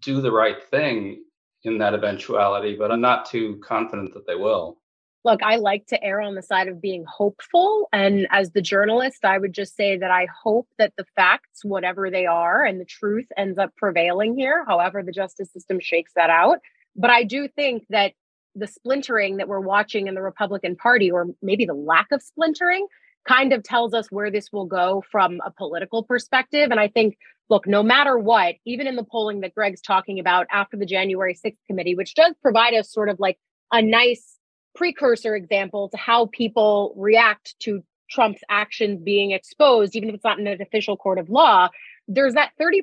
[0.00, 1.24] do the right thing
[1.64, 4.79] in that eventuality, but I'm not too confident that they will.
[5.22, 7.88] Look, I like to err on the side of being hopeful.
[7.92, 12.10] And as the journalist, I would just say that I hope that the facts, whatever
[12.10, 16.30] they are, and the truth ends up prevailing here, however the justice system shakes that
[16.30, 16.58] out.
[16.96, 18.12] But I do think that
[18.54, 22.86] the splintering that we're watching in the Republican Party, or maybe the lack of splintering,
[23.28, 26.70] kind of tells us where this will go from a political perspective.
[26.70, 27.18] And I think,
[27.50, 31.34] look, no matter what, even in the polling that Greg's talking about after the January
[31.34, 33.38] 6th committee, which does provide us sort of like
[33.70, 34.39] a nice
[34.74, 40.38] precursor example to how people react to Trump's actions being exposed, even if it's not
[40.38, 41.68] in an official court of law,
[42.08, 42.82] there's that 30%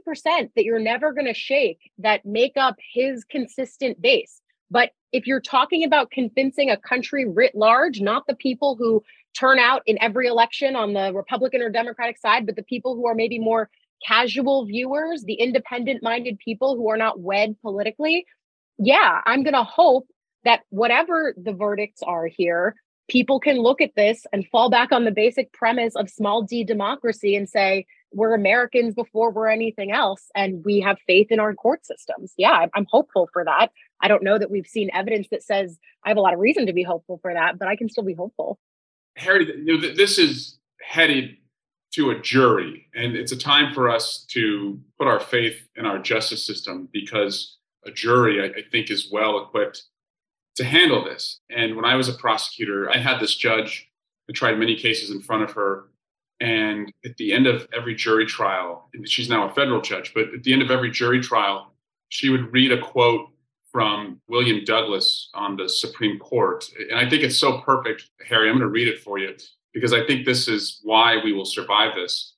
[0.55, 4.41] that you're never going to shake that make up his consistent base.
[4.71, 9.03] But if you're talking about convincing a country writ large, not the people who
[9.37, 13.05] turn out in every election on the Republican or Democratic side, but the people who
[13.07, 13.69] are maybe more
[14.05, 18.25] casual viewers, the independent minded people who are not wed politically,
[18.77, 20.07] yeah, I'm going to hope
[20.43, 22.75] that whatever the verdicts are here,
[23.07, 26.63] people can look at this and fall back on the basic premise of small d
[26.63, 31.53] democracy and say, we're Americans before we're anything else, and we have faith in our
[31.53, 32.33] court systems.
[32.37, 33.69] Yeah, I'm hopeful for that.
[34.01, 36.65] I don't know that we've seen evidence that says I have a lot of reason
[36.67, 38.59] to be hopeful for that, but I can still be hopeful.
[39.17, 39.65] Harry,
[39.95, 41.35] this is headed
[41.93, 45.99] to a jury, and it's a time for us to put our faith in our
[45.99, 49.83] justice system because a jury, I, think, is well equipped
[50.57, 51.39] to handle this.
[51.49, 53.89] And when I was a prosecutor, I had this judge.
[54.29, 55.85] I tried many cases in front of her.
[56.39, 60.43] And at the end of every jury trial, she's now a federal judge, but at
[60.43, 61.73] the end of every jury trial,
[62.09, 63.29] she would read a quote
[63.71, 66.65] from William Douglas on the Supreme Court.
[66.89, 68.49] And I think it's so perfect, Harry.
[68.49, 69.35] I'm going to read it for you
[69.73, 72.33] because I think this is why we will survive this.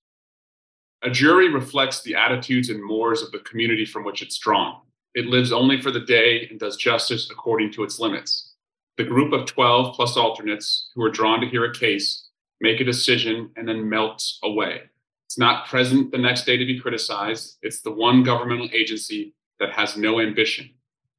[1.01, 4.81] A jury reflects the attitudes and mores of the community from which it's drawn.
[5.19, 8.53] It lives only for the day and does justice according to its limits.
[8.95, 12.29] The group of 12 plus alternates who are drawn to hear a case
[12.61, 14.83] make a decision and then melts away.
[15.25, 17.57] It's not present the next day to be criticized.
[17.61, 20.69] It's the one governmental agency that has no ambition.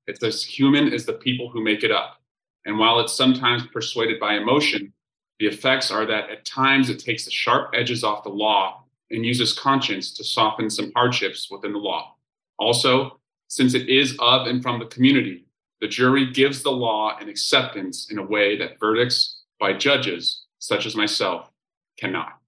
[0.07, 2.23] It's as human as the people who make it up.
[2.65, 4.95] And while it's sometimes persuaded by emotion,
[5.41, 9.27] the effects are that at times it takes the sharp edges off the law and
[9.27, 12.15] uses conscience to soften some hardships within the law.
[12.59, 13.20] Also,
[13.51, 15.45] since it is of and from the community,
[15.81, 20.87] the jury gives the law an acceptance in a way that verdicts by judges, such
[20.87, 21.51] as myself,
[21.99, 22.39] cannot.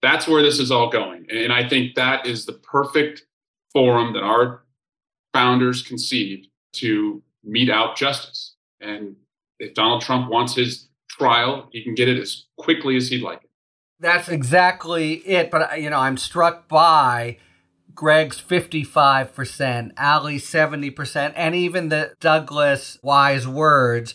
[0.00, 1.26] That's where this is all going.
[1.30, 3.26] And I think that is the perfect
[3.70, 4.64] forum that our
[5.34, 8.54] founders conceived to mete out justice.
[8.80, 9.16] And
[9.58, 13.44] if Donald Trump wants his trial, he can get it as quickly as he'd like
[13.44, 13.50] it.
[14.00, 15.50] That's exactly it.
[15.50, 17.36] But, you know, I'm struck by
[17.94, 24.14] Greg's 55%, Ali's 70%, and even the Douglas wise words.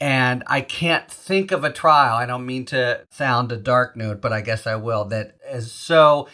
[0.00, 4.20] And I can't think of a trial, I don't mean to sound a dark note,
[4.20, 6.28] but I guess I will, that is so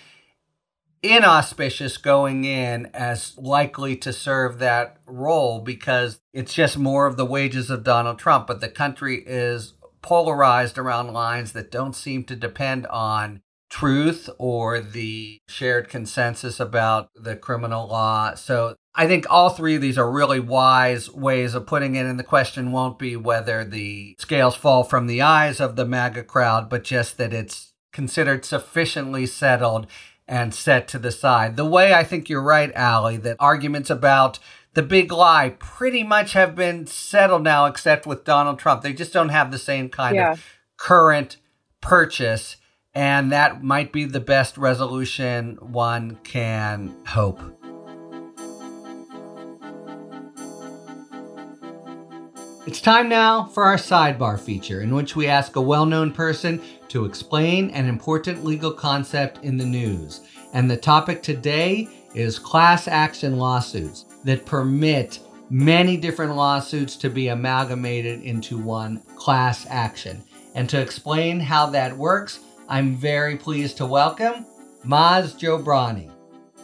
[1.02, 7.24] inauspicious going in as likely to serve that role because it's just more of the
[7.24, 8.46] wages of Donald Trump.
[8.46, 14.80] But the country is polarized around lines that don't seem to depend on truth or
[14.80, 18.34] the shared consensus about the criminal law.
[18.34, 22.04] So I think all three of these are really wise ways of putting it.
[22.04, 26.24] And the question won't be whether the scales fall from the eyes of the MAGA
[26.24, 29.86] crowd, but just that it's considered sufficiently settled
[30.26, 31.56] and set to the side.
[31.56, 34.38] The way I think you're right, Ali, that arguments about
[34.74, 38.82] the big lie pretty much have been settled now, except with Donald Trump.
[38.82, 40.32] They just don't have the same kind yeah.
[40.32, 40.44] of
[40.76, 41.36] current
[41.80, 42.56] purchase
[42.94, 47.40] and that might be the best resolution one can hope.
[52.66, 56.60] It's time now for our sidebar feature, in which we ask a well known person
[56.88, 60.20] to explain an important legal concept in the news.
[60.52, 67.28] And the topic today is class action lawsuits that permit many different lawsuits to be
[67.28, 70.22] amalgamated into one class action.
[70.54, 74.46] And to explain how that works, I'm very pleased to welcome
[74.86, 76.08] Maz Jobrani.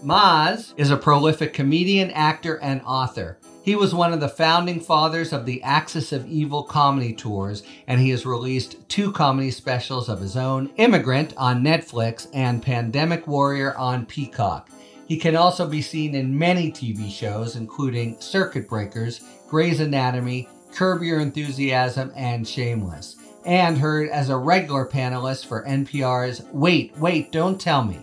[0.04, 3.40] Maz is a prolific comedian, actor, and author.
[3.64, 8.00] He was one of the founding fathers of the Axis of Evil comedy tours, and
[8.00, 13.76] he has released two comedy specials of his own Immigrant on Netflix and Pandemic Warrior
[13.76, 14.70] on Peacock.
[15.08, 21.02] He can also be seen in many TV shows, including Circuit Breakers, Grey's Anatomy, Curb
[21.02, 23.15] Your Enthusiasm, and Shameless
[23.46, 28.00] and heard as a regular panelist for NPR's Wait, Wait, Don't Tell Me.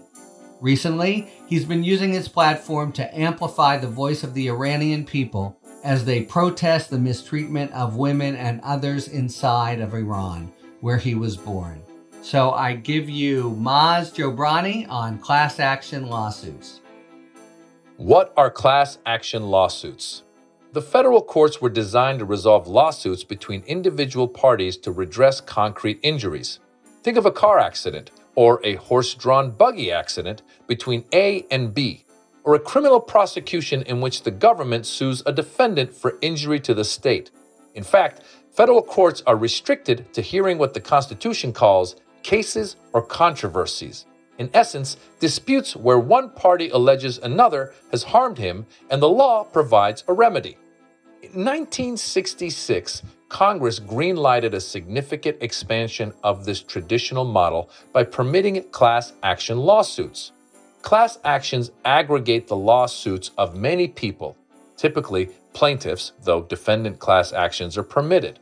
[0.62, 6.06] Recently, he's been using his platform to amplify the voice of the Iranian people as
[6.06, 11.84] they protest the mistreatment of women and others inside of Iran, where he was born.
[12.22, 16.80] So I give you Maz Jobrani on class action lawsuits.
[17.98, 20.24] What are class action lawsuits?
[20.74, 26.60] The federal courts were designed to resolve lawsuits between individual parties to redress concrete injuries.
[27.04, 32.06] Think of a car accident or a horse drawn buggy accident between A and B,
[32.44, 36.84] or a criminal prosecution in which the government sues a defendant for injury to the
[36.84, 37.30] state.
[37.76, 44.08] In fact, federal courts are restricted to hearing what the Constitution calls cases or controversies.
[44.40, 50.04] In essence, disputes where one party alleges another has harmed him and the law provides
[50.08, 50.58] a remedy.
[51.24, 59.58] In 1966, Congress greenlighted a significant expansion of this traditional model by permitting class action
[59.58, 60.34] lawsuits.
[60.82, 64.36] Class actions aggregate the lawsuits of many people,
[64.76, 68.40] typically plaintiffs, though defendant class actions are permitted.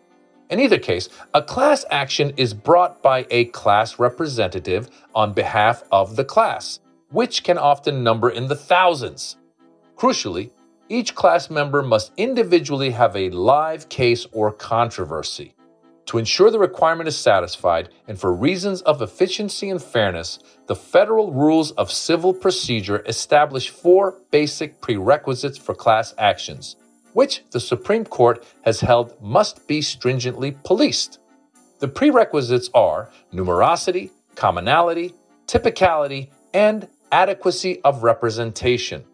[0.49, 6.15] In either case, a class action is brought by a class representative on behalf of
[6.15, 6.79] the class,
[7.11, 9.37] which can often number in the thousands.
[9.95, 10.49] Crucially,
[10.91, 15.55] each class member must individually have a live case or controversy.
[16.07, 21.31] To ensure the requirement is satisfied, and for reasons of efficiency and fairness, the Federal
[21.31, 26.75] Rules of Civil Procedure establish four basic prerequisites for class actions,
[27.13, 31.19] which the Supreme Court has held must be stringently policed.
[31.79, 35.13] The prerequisites are numerosity, commonality,
[35.47, 39.05] typicality, and adequacy of representation.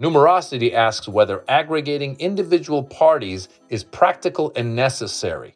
[0.00, 5.54] Numerosity asks whether aggregating individual parties is practical and necessary.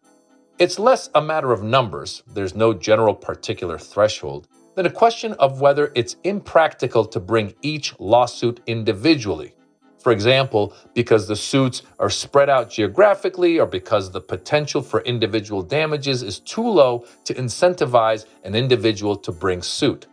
[0.58, 5.60] It's less a matter of numbers, there's no general particular threshold, than a question of
[5.60, 9.54] whether it's impractical to bring each lawsuit individually.
[9.98, 15.62] For example, because the suits are spread out geographically or because the potential for individual
[15.62, 20.06] damages is too low to incentivize an individual to bring suit.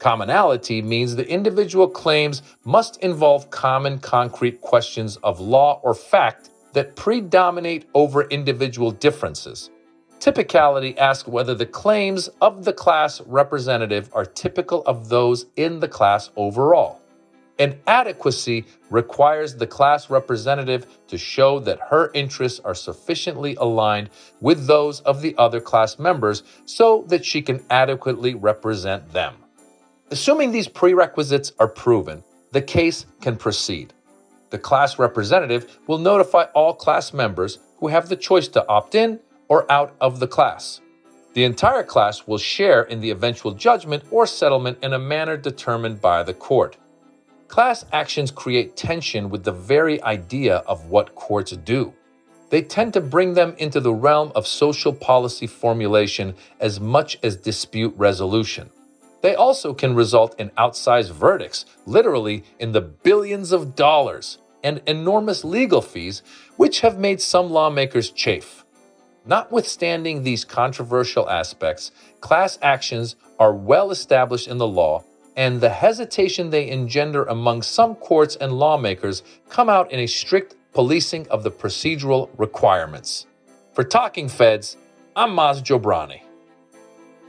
[0.00, 6.96] Commonality means the individual claims must involve common concrete questions of law or fact that
[6.96, 9.70] predominate over individual differences.
[10.18, 15.88] Typicality asks whether the claims of the class representative are typical of those in the
[15.88, 16.98] class overall.
[17.58, 24.08] And adequacy requires the class representative to show that her interests are sufficiently aligned
[24.40, 29.34] with those of the other class members so that she can adequately represent them.
[30.12, 33.92] Assuming these prerequisites are proven, the case can proceed.
[34.50, 39.20] The class representative will notify all class members who have the choice to opt in
[39.46, 40.80] or out of the class.
[41.34, 46.00] The entire class will share in the eventual judgment or settlement in a manner determined
[46.00, 46.76] by the court.
[47.46, 51.94] Class actions create tension with the very idea of what courts do.
[52.48, 57.36] They tend to bring them into the realm of social policy formulation as much as
[57.36, 58.70] dispute resolution.
[59.22, 65.44] They also can result in outsized verdicts, literally in the billions of dollars, and enormous
[65.44, 66.22] legal fees,
[66.56, 68.64] which have made some lawmakers chafe.
[69.26, 75.04] Notwithstanding these controversial aspects, class actions are well established in the law,
[75.36, 80.56] and the hesitation they engender among some courts and lawmakers come out in a strict
[80.72, 83.26] policing of the procedural requirements.
[83.74, 84.76] For Talking Feds,
[85.14, 86.22] I'm Maz Jobrani.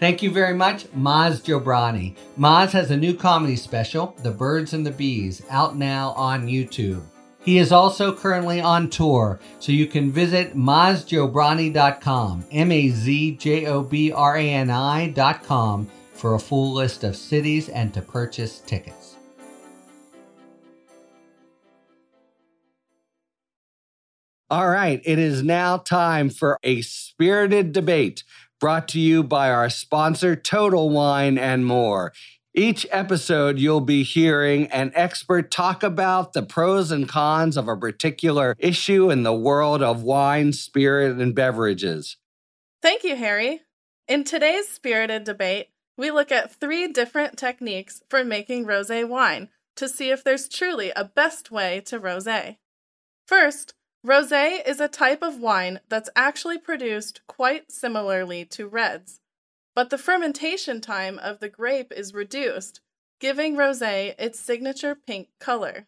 [0.02, 2.16] Thank you very much, Maz Jobrani.
[2.36, 7.04] Maz has a new comedy special, The Birds and the Bees, out now on YouTube.
[7.44, 13.68] He is also currently on tour, so you can visit mazjobrani.com, M A Z J
[13.68, 18.58] O B R A N I.com, for a full list of cities and to purchase
[18.58, 19.18] tickets.
[24.50, 28.24] All right, it is now time for a spirited debate
[28.62, 32.14] brought to you by our sponsor, Total Wine and More.
[32.54, 37.76] Each episode, you'll be hearing an expert talk about the pros and cons of a
[37.76, 42.18] particular issue in the world of wine, spirit, and beverages.
[42.82, 43.62] Thank you, Harry.
[44.08, 49.90] In today's spirited debate, we look at three different techniques for making rosé wine to
[49.90, 52.28] see if there's truly a best way to rose.
[53.26, 53.74] First,
[54.06, 59.20] Rosé is a type of wine that's actually produced quite similarly to reds,
[59.76, 62.82] but the fermentation time of the grape is reduced,
[63.20, 65.88] giving rosé its signature pink color.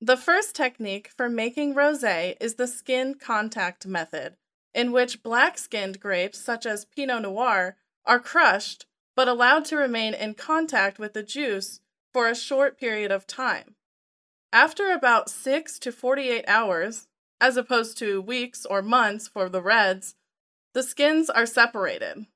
[0.00, 4.36] The first technique for making rosé is the skin contact method,
[4.74, 10.32] in which black-skinned grapes such as Pinot Noir are crushed but allowed to remain in
[10.34, 11.80] contact with the juice
[12.12, 13.74] for a short period of time.
[14.52, 17.07] After about 6 to 48 hours,
[17.40, 20.14] as opposed to weeks or months for the reds,
[20.74, 22.26] the skins are separated.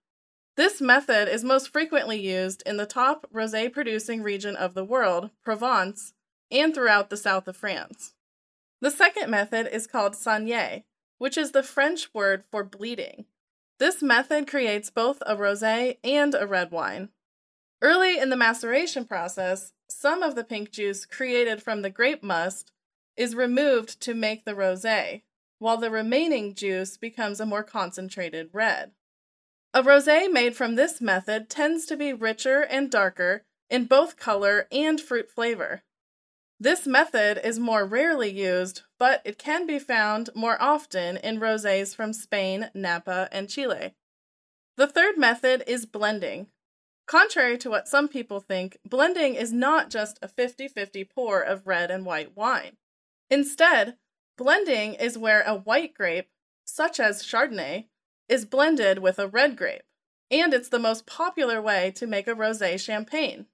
[0.56, 5.30] This method is most frequently used in the top rosé producing region of the world,
[5.44, 6.12] Provence,
[6.50, 8.14] and throughout the south of France.
[8.80, 10.84] The second method is called saignée,
[11.18, 13.26] which is the French word for bleeding.
[13.78, 17.10] This method creates both a rosé and a red wine.
[17.80, 22.71] Early in the maceration process, some of the pink juice created from the grape must
[23.16, 25.22] is removed to make the rosé,
[25.58, 28.92] while the remaining juice becomes a more concentrated red.
[29.74, 34.66] A rosé made from this method tends to be richer and darker in both color
[34.70, 35.82] and fruit flavor.
[36.60, 41.96] This method is more rarely used, but it can be found more often in rosés
[41.96, 43.94] from Spain, Napa, and Chile.
[44.76, 46.48] The third method is blending.
[47.06, 51.66] Contrary to what some people think, blending is not just a 50 50 pour of
[51.66, 52.76] red and white wine.
[53.32, 53.96] Instead,
[54.36, 56.28] blending is where a white grape,
[56.66, 57.86] such as Chardonnay,
[58.28, 59.84] is blended with a red grape,
[60.30, 63.46] and it's the most popular way to make a rosé champagne.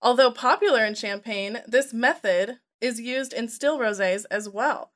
[0.00, 4.92] Although popular in Champagne, this method is used in still rosés as well.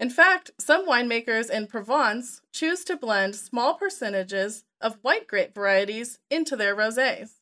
[0.00, 6.18] In fact, some winemakers in Provence choose to blend small percentages of white grape varieties
[6.30, 7.40] into their rosés.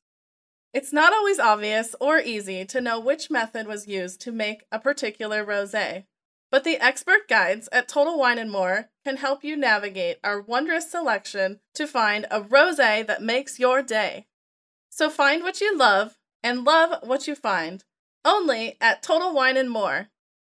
[0.74, 4.78] It's not always obvious or easy to know which method was used to make a
[4.78, 6.04] particular rosé,
[6.50, 10.90] but the expert guides at Total Wine and More can help you navigate our wondrous
[10.90, 14.26] selection to find a rosé that makes your day.
[14.88, 17.84] So find what you love and love what you find.
[18.24, 20.08] Only at Total Wine and More.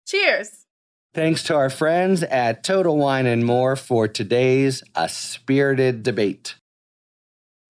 [0.06, 0.66] Cheers!
[1.14, 6.56] Thanks to our friends at Total Wine and More for today's A Spirited Debate.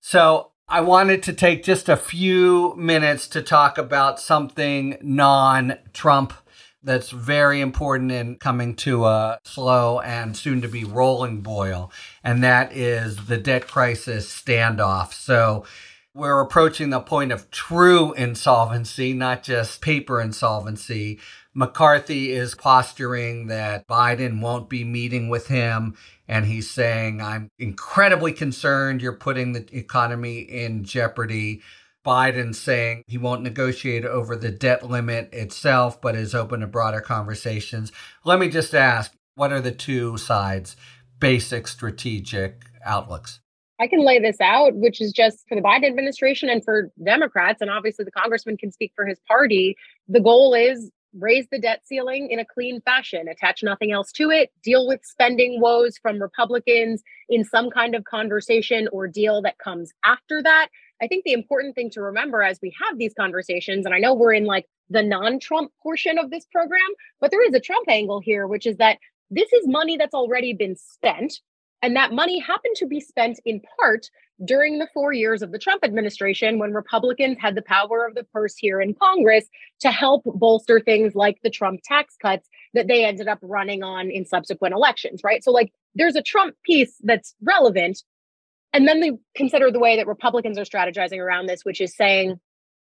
[0.01, 6.35] So, I wanted to take just a few minutes to talk about something non Trump
[6.83, 11.91] that's very important in coming to a slow and soon to be rolling boil,
[12.23, 15.15] and that is the debt crisis standoff.
[15.15, 15.65] So,
[16.13, 21.19] we're approaching the point of true insolvency, not just paper insolvency.
[21.59, 25.97] McCarthy is posturing that Biden won't be meeting with him.
[26.29, 31.63] And he's saying, I'm incredibly concerned you're putting the economy in jeopardy.
[32.07, 37.01] Biden saying he won't negotiate over the debt limit itself, but is open to broader
[37.01, 37.91] conversations.
[38.25, 40.77] Let me just ask what are the two sides'
[41.19, 43.41] basic strategic outlooks?
[43.81, 47.61] I can lay this out, which is just for the Biden administration and for Democrats,
[47.61, 49.77] and obviously the congressman can speak for his party.
[50.09, 54.31] The goal is raise the debt ceiling in a clean fashion, attach nothing else to
[54.31, 59.59] it, deal with spending woes from Republicans in some kind of conversation or deal that
[59.59, 60.69] comes after that.
[61.03, 64.15] I think the important thing to remember as we have these conversations, and I know
[64.15, 66.81] we're in like the non Trump portion of this program,
[67.21, 68.99] but there is a Trump angle here, which is that
[69.31, 71.41] this is money that's already been spent
[71.83, 74.11] and that money happened to be spent in part
[74.45, 78.25] during the four years of the Trump administration when Republicans had the power of the
[78.25, 79.47] purse here in Congress
[79.81, 84.11] to help bolster things like the Trump tax cuts that they ended up running on
[84.11, 85.43] in subsequent elections, right?
[85.43, 88.03] So, like, there's a Trump piece that's relevant.
[88.73, 92.39] And then they consider the way that Republicans are strategizing around this, which is saying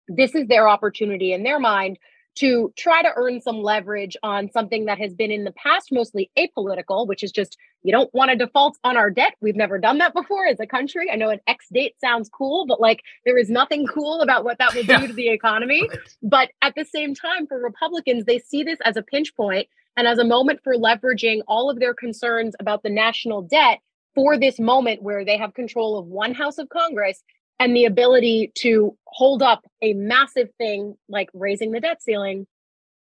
[0.07, 1.97] this is their opportunity in their mind
[2.35, 6.31] to try to earn some leverage on something that has been in the past mostly
[6.37, 9.35] apolitical, which is just you don't want to default on our debt.
[9.41, 11.09] We've never done that before as a country.
[11.11, 14.57] I know an X date sounds cool, but like there is nothing cool about what
[14.59, 15.89] that will do to the economy.
[16.21, 19.67] But at the same time, for Republicans, they see this as a pinch point
[19.97, 23.79] and as a moment for leveraging all of their concerns about the national debt
[24.15, 27.23] for this moment where they have control of one house of Congress
[27.59, 32.47] and the ability to hold up a massive thing like raising the debt ceiling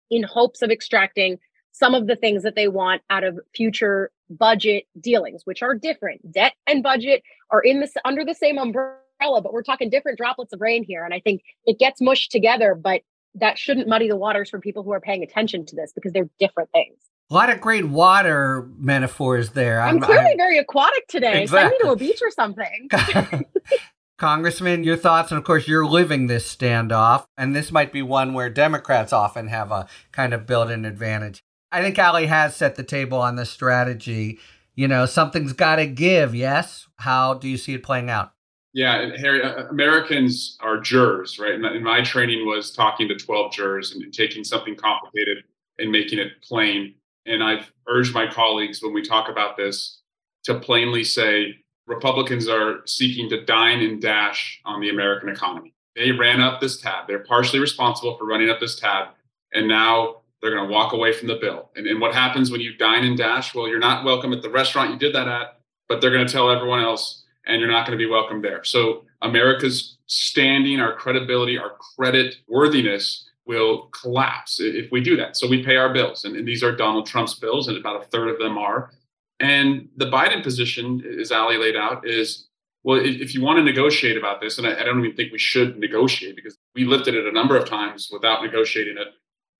[0.09, 1.37] in hopes of extracting
[1.71, 6.31] some of the things that they want out of future budget dealings which are different
[6.31, 10.53] debt and budget are in this under the same umbrella but we're talking different droplets
[10.53, 13.01] of rain here and i think it gets mushed together but
[13.35, 16.29] that shouldn't muddy the waters for people who are paying attention to this because they're
[16.39, 16.97] different things
[17.31, 19.81] a lot of great water metaphors there.
[19.81, 21.43] I'm, I'm clearly I'm, very aquatic today.
[21.43, 21.69] Exactly.
[21.69, 22.89] Send me to a beach or something.
[24.20, 28.34] Congressman, your thoughts, and of course, you're living this standoff, and this might be one
[28.34, 31.41] where Democrats often have a kind of built in advantage.
[31.72, 34.38] I think Ali has set the table on this strategy.
[34.76, 36.88] You know, something's got to give, yes?
[36.97, 38.34] How do you see it playing out?
[38.74, 41.53] Yeah, Harry, uh, Americans are jurors, right?
[41.53, 45.43] And my training was talking to 12 jurors and taking something complicated
[45.80, 46.93] and making it plain.
[47.26, 50.01] And I've urged my colleagues when we talk about this
[50.43, 51.55] to plainly say,
[51.89, 55.73] Republicans are seeking to dine and dash on the American economy.
[55.95, 57.07] They ran up this tab.
[57.07, 59.07] They're partially responsible for running up this tab.
[59.53, 61.71] And now they're going to walk away from the bill.
[61.75, 63.55] And, and what happens when you dine and dash?
[63.55, 65.59] Well, you're not welcome at the restaurant you did that at,
[65.89, 68.63] but they're going to tell everyone else, and you're not going to be welcome there.
[68.63, 75.35] So America's standing, our credibility, our credit worthiness will collapse if we do that.
[75.35, 78.05] So we pay our bills, and, and these are Donald Trump's bills, and about a
[78.05, 78.91] third of them are.
[79.39, 82.49] And the Biden position, as Ali laid out, is
[82.83, 85.39] well, if you want to negotiate about this, and I, I don't even think we
[85.39, 89.07] should negotiate because we lifted it a number of times without negotiating it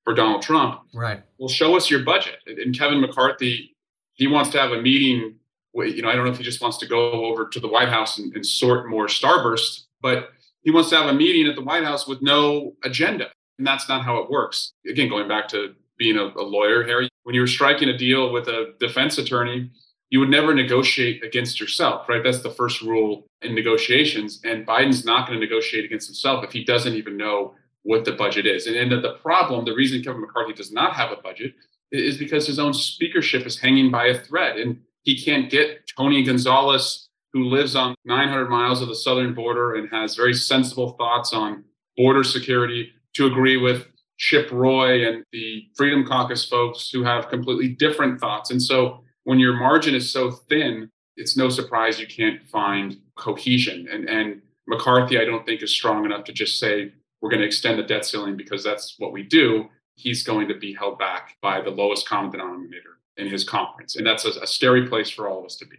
[0.04, 0.82] for Donald Trump.
[0.94, 1.22] Right.
[1.38, 2.38] Well, show us your budget.
[2.48, 3.76] And Kevin McCarthy,
[4.14, 5.36] he wants to have a meeting.
[5.74, 7.90] You know, I don't know if he just wants to go over to the White
[7.90, 10.30] House and, and sort more starburst, but
[10.62, 13.28] he wants to have a meeting at the White House with no agenda.
[13.58, 14.72] And that's not how it works.
[14.90, 18.34] Again, going back to being a, a lawyer, Harry, when you were striking a deal
[18.34, 19.70] with a defense attorney,
[20.10, 22.24] you would never negotiate against yourself, right?
[22.24, 24.42] That's the first rule in negotiations.
[24.44, 27.54] And Biden's not going to negotiate against himself if he doesn't even know
[27.84, 28.66] what the budget is.
[28.66, 31.54] And, and the, the problem, the reason Kevin McCarthy does not have a budget
[31.92, 34.58] is because his own speakership is hanging by a thread.
[34.58, 39.76] And he can't get Tony Gonzalez, who lives on 900 miles of the southern border
[39.76, 41.64] and has very sensible thoughts on
[41.96, 43.86] border security, to agree with
[44.20, 48.52] Chip Roy and the Freedom Caucus folks who have completely different thoughts.
[48.52, 53.88] And so when your margin is so thin, it's no surprise you can't find cohesion.
[53.92, 56.92] And, and McCarthy, I don't think, is strong enough to just say,
[57.22, 59.70] we're going to extend the debt ceiling because that's what we do.
[59.96, 63.96] He's going to be held back by the lowest common denominator in his conference.
[63.96, 65.78] And that's a, a scary place for all of us to be.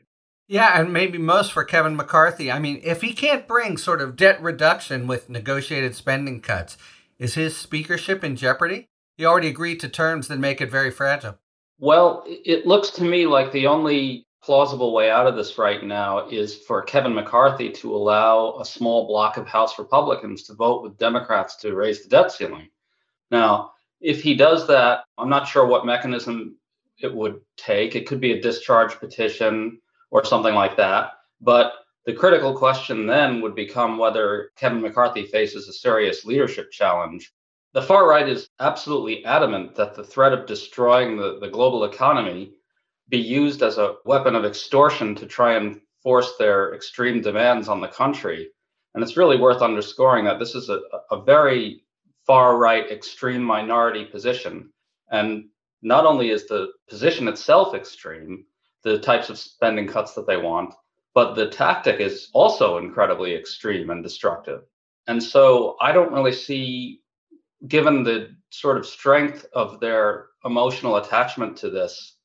[0.48, 2.50] Yeah, and maybe most for Kevin McCarthy.
[2.50, 6.76] I mean, if he can't bring sort of debt reduction with negotiated spending cuts,
[7.20, 8.88] is his speakership in jeopardy?
[9.16, 11.38] He already agreed to terms that make it very fragile.
[11.78, 16.26] Well, it looks to me like the only plausible way out of this right now
[16.28, 20.96] is for Kevin McCarthy to allow a small block of House Republicans to vote with
[20.98, 22.68] Democrats to raise the debt ceiling.
[23.30, 26.56] Now, if he does that, I'm not sure what mechanism
[27.02, 27.94] it would take.
[27.94, 29.78] It could be a discharge petition
[30.10, 31.12] or something like that.
[31.42, 31.72] But
[32.06, 37.32] the critical question then would become whether Kevin McCarthy faces a serious leadership challenge
[37.72, 42.52] the far right is absolutely adamant that the threat of destroying the, the global economy
[43.08, 47.80] be used as a weapon of extortion to try and force their extreme demands on
[47.80, 48.48] the country.
[48.94, 50.80] And it's really worth underscoring that this is a,
[51.12, 51.84] a very
[52.26, 54.72] far right, extreme minority position.
[55.10, 55.48] And
[55.82, 58.46] not only is the position itself extreme,
[58.82, 60.74] the types of spending cuts that they want,
[61.14, 64.62] but the tactic is also incredibly extreme and destructive.
[65.06, 67.00] And so I don't really see
[67.68, 72.16] given the sort of strength of their emotional attachment to this,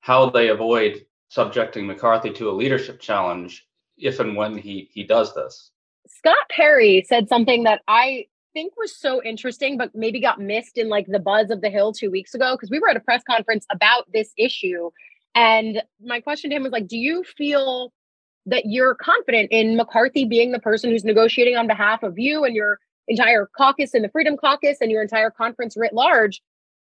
[0.00, 3.66] how they avoid subjecting McCarthy to a leadership challenge
[3.98, 5.70] if and when he he does this.
[6.08, 10.88] Scott Perry said something that I think was so interesting, but maybe got missed in
[10.88, 13.22] like the buzz of the Hill two weeks ago because we were at a press
[13.28, 14.90] conference about this issue.
[15.34, 17.92] And my question to him was like, do you feel
[18.46, 22.54] that you're confident in McCarthy being the person who's negotiating on behalf of you and
[22.54, 22.78] your
[23.08, 26.40] entire caucus and the Freedom Caucus and your entire conference writ large.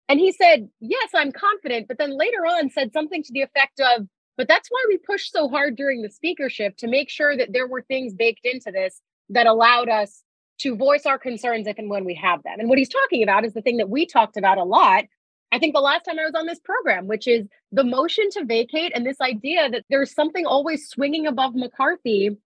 [0.07, 1.87] And he said, Yes, I'm confident.
[1.87, 5.31] But then later on said something to the effect of, But that's why we pushed
[5.31, 9.01] so hard during the speakership to make sure that there were things baked into this
[9.29, 10.23] that allowed us
[10.59, 12.59] to voice our concerns if and when we have them.
[12.59, 15.05] And what he's talking about is the thing that we talked about a lot.
[15.51, 18.45] I think the last time I was on this program, which is the motion to
[18.45, 22.37] vacate and this idea that there's something always swinging above McCarthy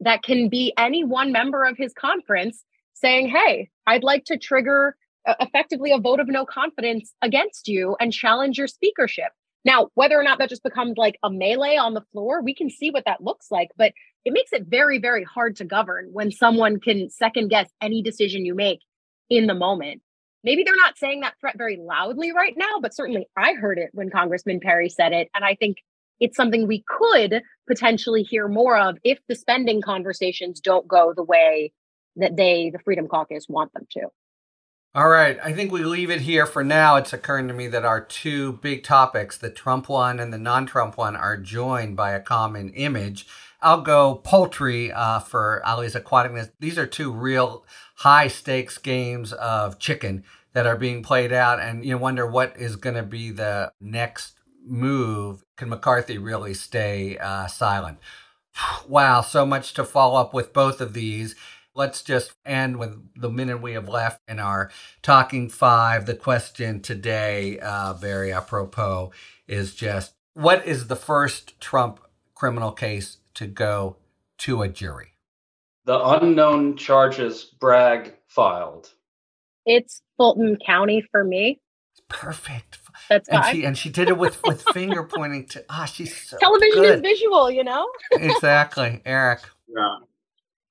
[0.00, 2.64] that can be any one member of his conference
[2.94, 7.96] saying, hey, I'd like to trigger uh, effectively a vote of no confidence against you
[7.98, 9.32] and challenge your speakership.
[9.64, 12.70] Now, whether or not that just becomes like a melee on the floor, we can
[12.70, 13.92] see what that looks like, but
[14.24, 18.44] it makes it very, very hard to govern when someone can second guess any decision
[18.44, 18.80] you make
[19.28, 20.02] in the moment.
[20.44, 23.90] Maybe they're not saying that threat very loudly right now, but certainly I heard it
[23.92, 25.28] when Congressman Perry said it.
[25.34, 25.78] And I think
[26.20, 31.24] it's something we could potentially hear more of if the spending conversations don't go the
[31.24, 31.72] way
[32.16, 34.08] that they, the Freedom Caucus, want them to.
[34.94, 35.38] All right.
[35.44, 36.96] I think we leave it here for now.
[36.96, 40.66] It's occurring to me that our two big topics, the Trump one and the non
[40.66, 43.26] Trump one, are joined by a common image.
[43.60, 46.50] I'll go poultry uh, for Ali's aquaticness.
[46.60, 47.64] These are two real
[47.96, 52.76] high stakes games of chicken that are being played out, and you wonder what is
[52.76, 55.44] going to be the next move.
[55.56, 57.98] Can McCarthy really stay uh, silent?
[58.88, 61.36] Wow, so much to follow up with both of these
[61.78, 64.68] let's just end with the minute we have left in our
[65.00, 66.06] talking five.
[66.06, 69.12] The question today, uh, very apropos,
[69.46, 72.00] is just what is the first Trump
[72.34, 73.96] criminal case to go
[74.38, 75.14] to a jury?
[75.84, 78.92] The unknown charges Bragg filed.
[79.66, 81.60] It's Fulton County for me.
[82.08, 82.78] Perfect.
[83.08, 83.54] That's and fine.
[83.54, 86.94] she and she did it with with finger pointing to ah she's so television good.
[86.96, 87.86] is visual, you know.
[88.12, 89.40] exactly, Eric.
[89.68, 89.98] Yeah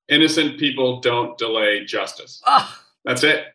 [0.09, 2.41] innocent people don't delay justice.
[2.45, 2.77] Oh.
[3.05, 3.45] That's it.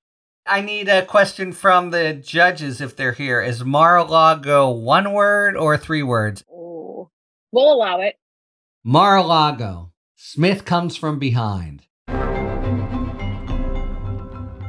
[0.46, 3.40] I need a question from the judges if they're here.
[3.40, 6.42] Is Mar-a-Lago one word or three words?
[6.50, 7.10] Oh,
[7.52, 8.16] we'll allow it.
[8.84, 9.92] Mar-a-Lago.
[10.16, 11.86] Smith comes from behind.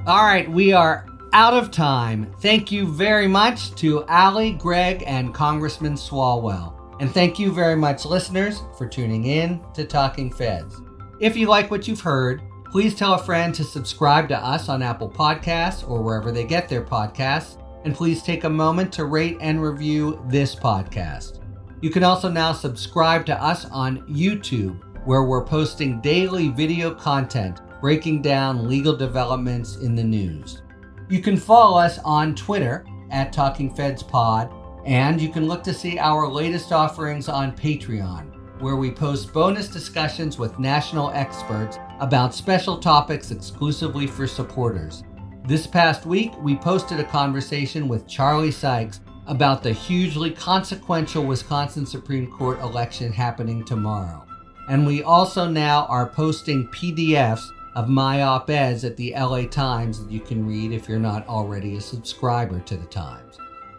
[0.05, 2.32] All right, we are out of time.
[2.39, 6.80] Thank you very much to Ali, Greg, and Congressman Swalwell.
[7.01, 10.80] And thank you very much, listeners, for tuning in to Talking Feds.
[11.20, 14.84] If you like what you've heard, please tell a friend to subscribe to us on
[14.84, 17.59] Apple Podcasts or wherever they get their podcasts.
[17.84, 21.43] And please take a moment to rate and review this podcast.
[21.84, 27.59] You can also now subscribe to us on YouTube, where we're posting daily video content
[27.81, 30.61] breaking down legal developments in the news.
[31.09, 34.49] You can follow us on Twitter at Talking Feds Pod,
[34.86, 39.67] and you can look to see our latest offerings on Patreon, where we post bonus
[39.67, 45.03] discussions with national experts about special topics exclusively for supporters.
[45.45, 51.86] This past week, we posted a conversation with Charlie Sykes about the hugely consequential Wisconsin
[51.86, 54.26] Supreme Court election happening tomorrow.
[54.67, 60.03] And we also now are posting PDFs of my op eds at the LA Times
[60.03, 63.38] that you can read if you're not already a subscriber to the Times.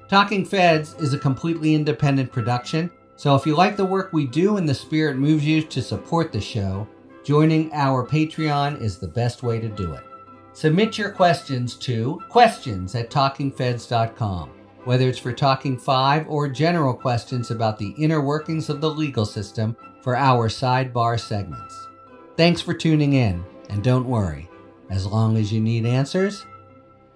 [0.08, 4.56] Talking Feds is a completely independent production, so if you like the work we do
[4.56, 6.86] and the spirit moves you to support the show,
[7.24, 10.04] joining our Patreon is the best way to do it.
[10.52, 14.50] Submit your questions to questions at talkingfeds.com,
[14.84, 19.24] whether it's for Talking 5 or general questions about the inner workings of the legal
[19.24, 21.88] system for our sidebar segments.
[22.36, 23.44] Thanks for tuning in.
[23.70, 24.48] And don't worry,
[24.90, 26.44] as long as you need answers,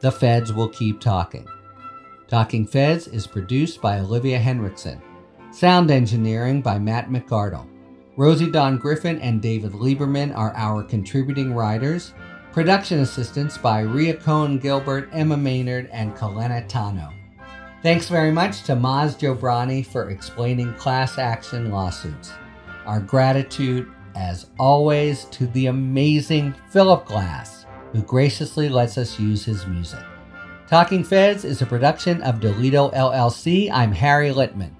[0.01, 1.47] the feds will keep talking.
[2.29, 5.01] Talking Feds is produced by Olivia Henriksen.
[5.51, 7.67] Sound engineering by Matt McArdle.
[8.17, 12.13] Rosie Don Griffin and David Lieberman are our contributing writers.
[12.53, 17.18] Production assistance by Ria Cohen Gilbert, Emma Maynard, and Kalena Tano.
[17.83, 22.33] Thanks very much to Maz Jobrani for explaining class action lawsuits.
[22.87, 29.67] Our gratitude as always, to the amazing Philip Glass, who graciously lets us use his
[29.67, 30.03] music.
[30.67, 33.71] Talking Feds is a production of Delito LLC.
[33.73, 34.73] I'm Harry Litman.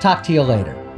[0.00, 0.89] Talk to you later.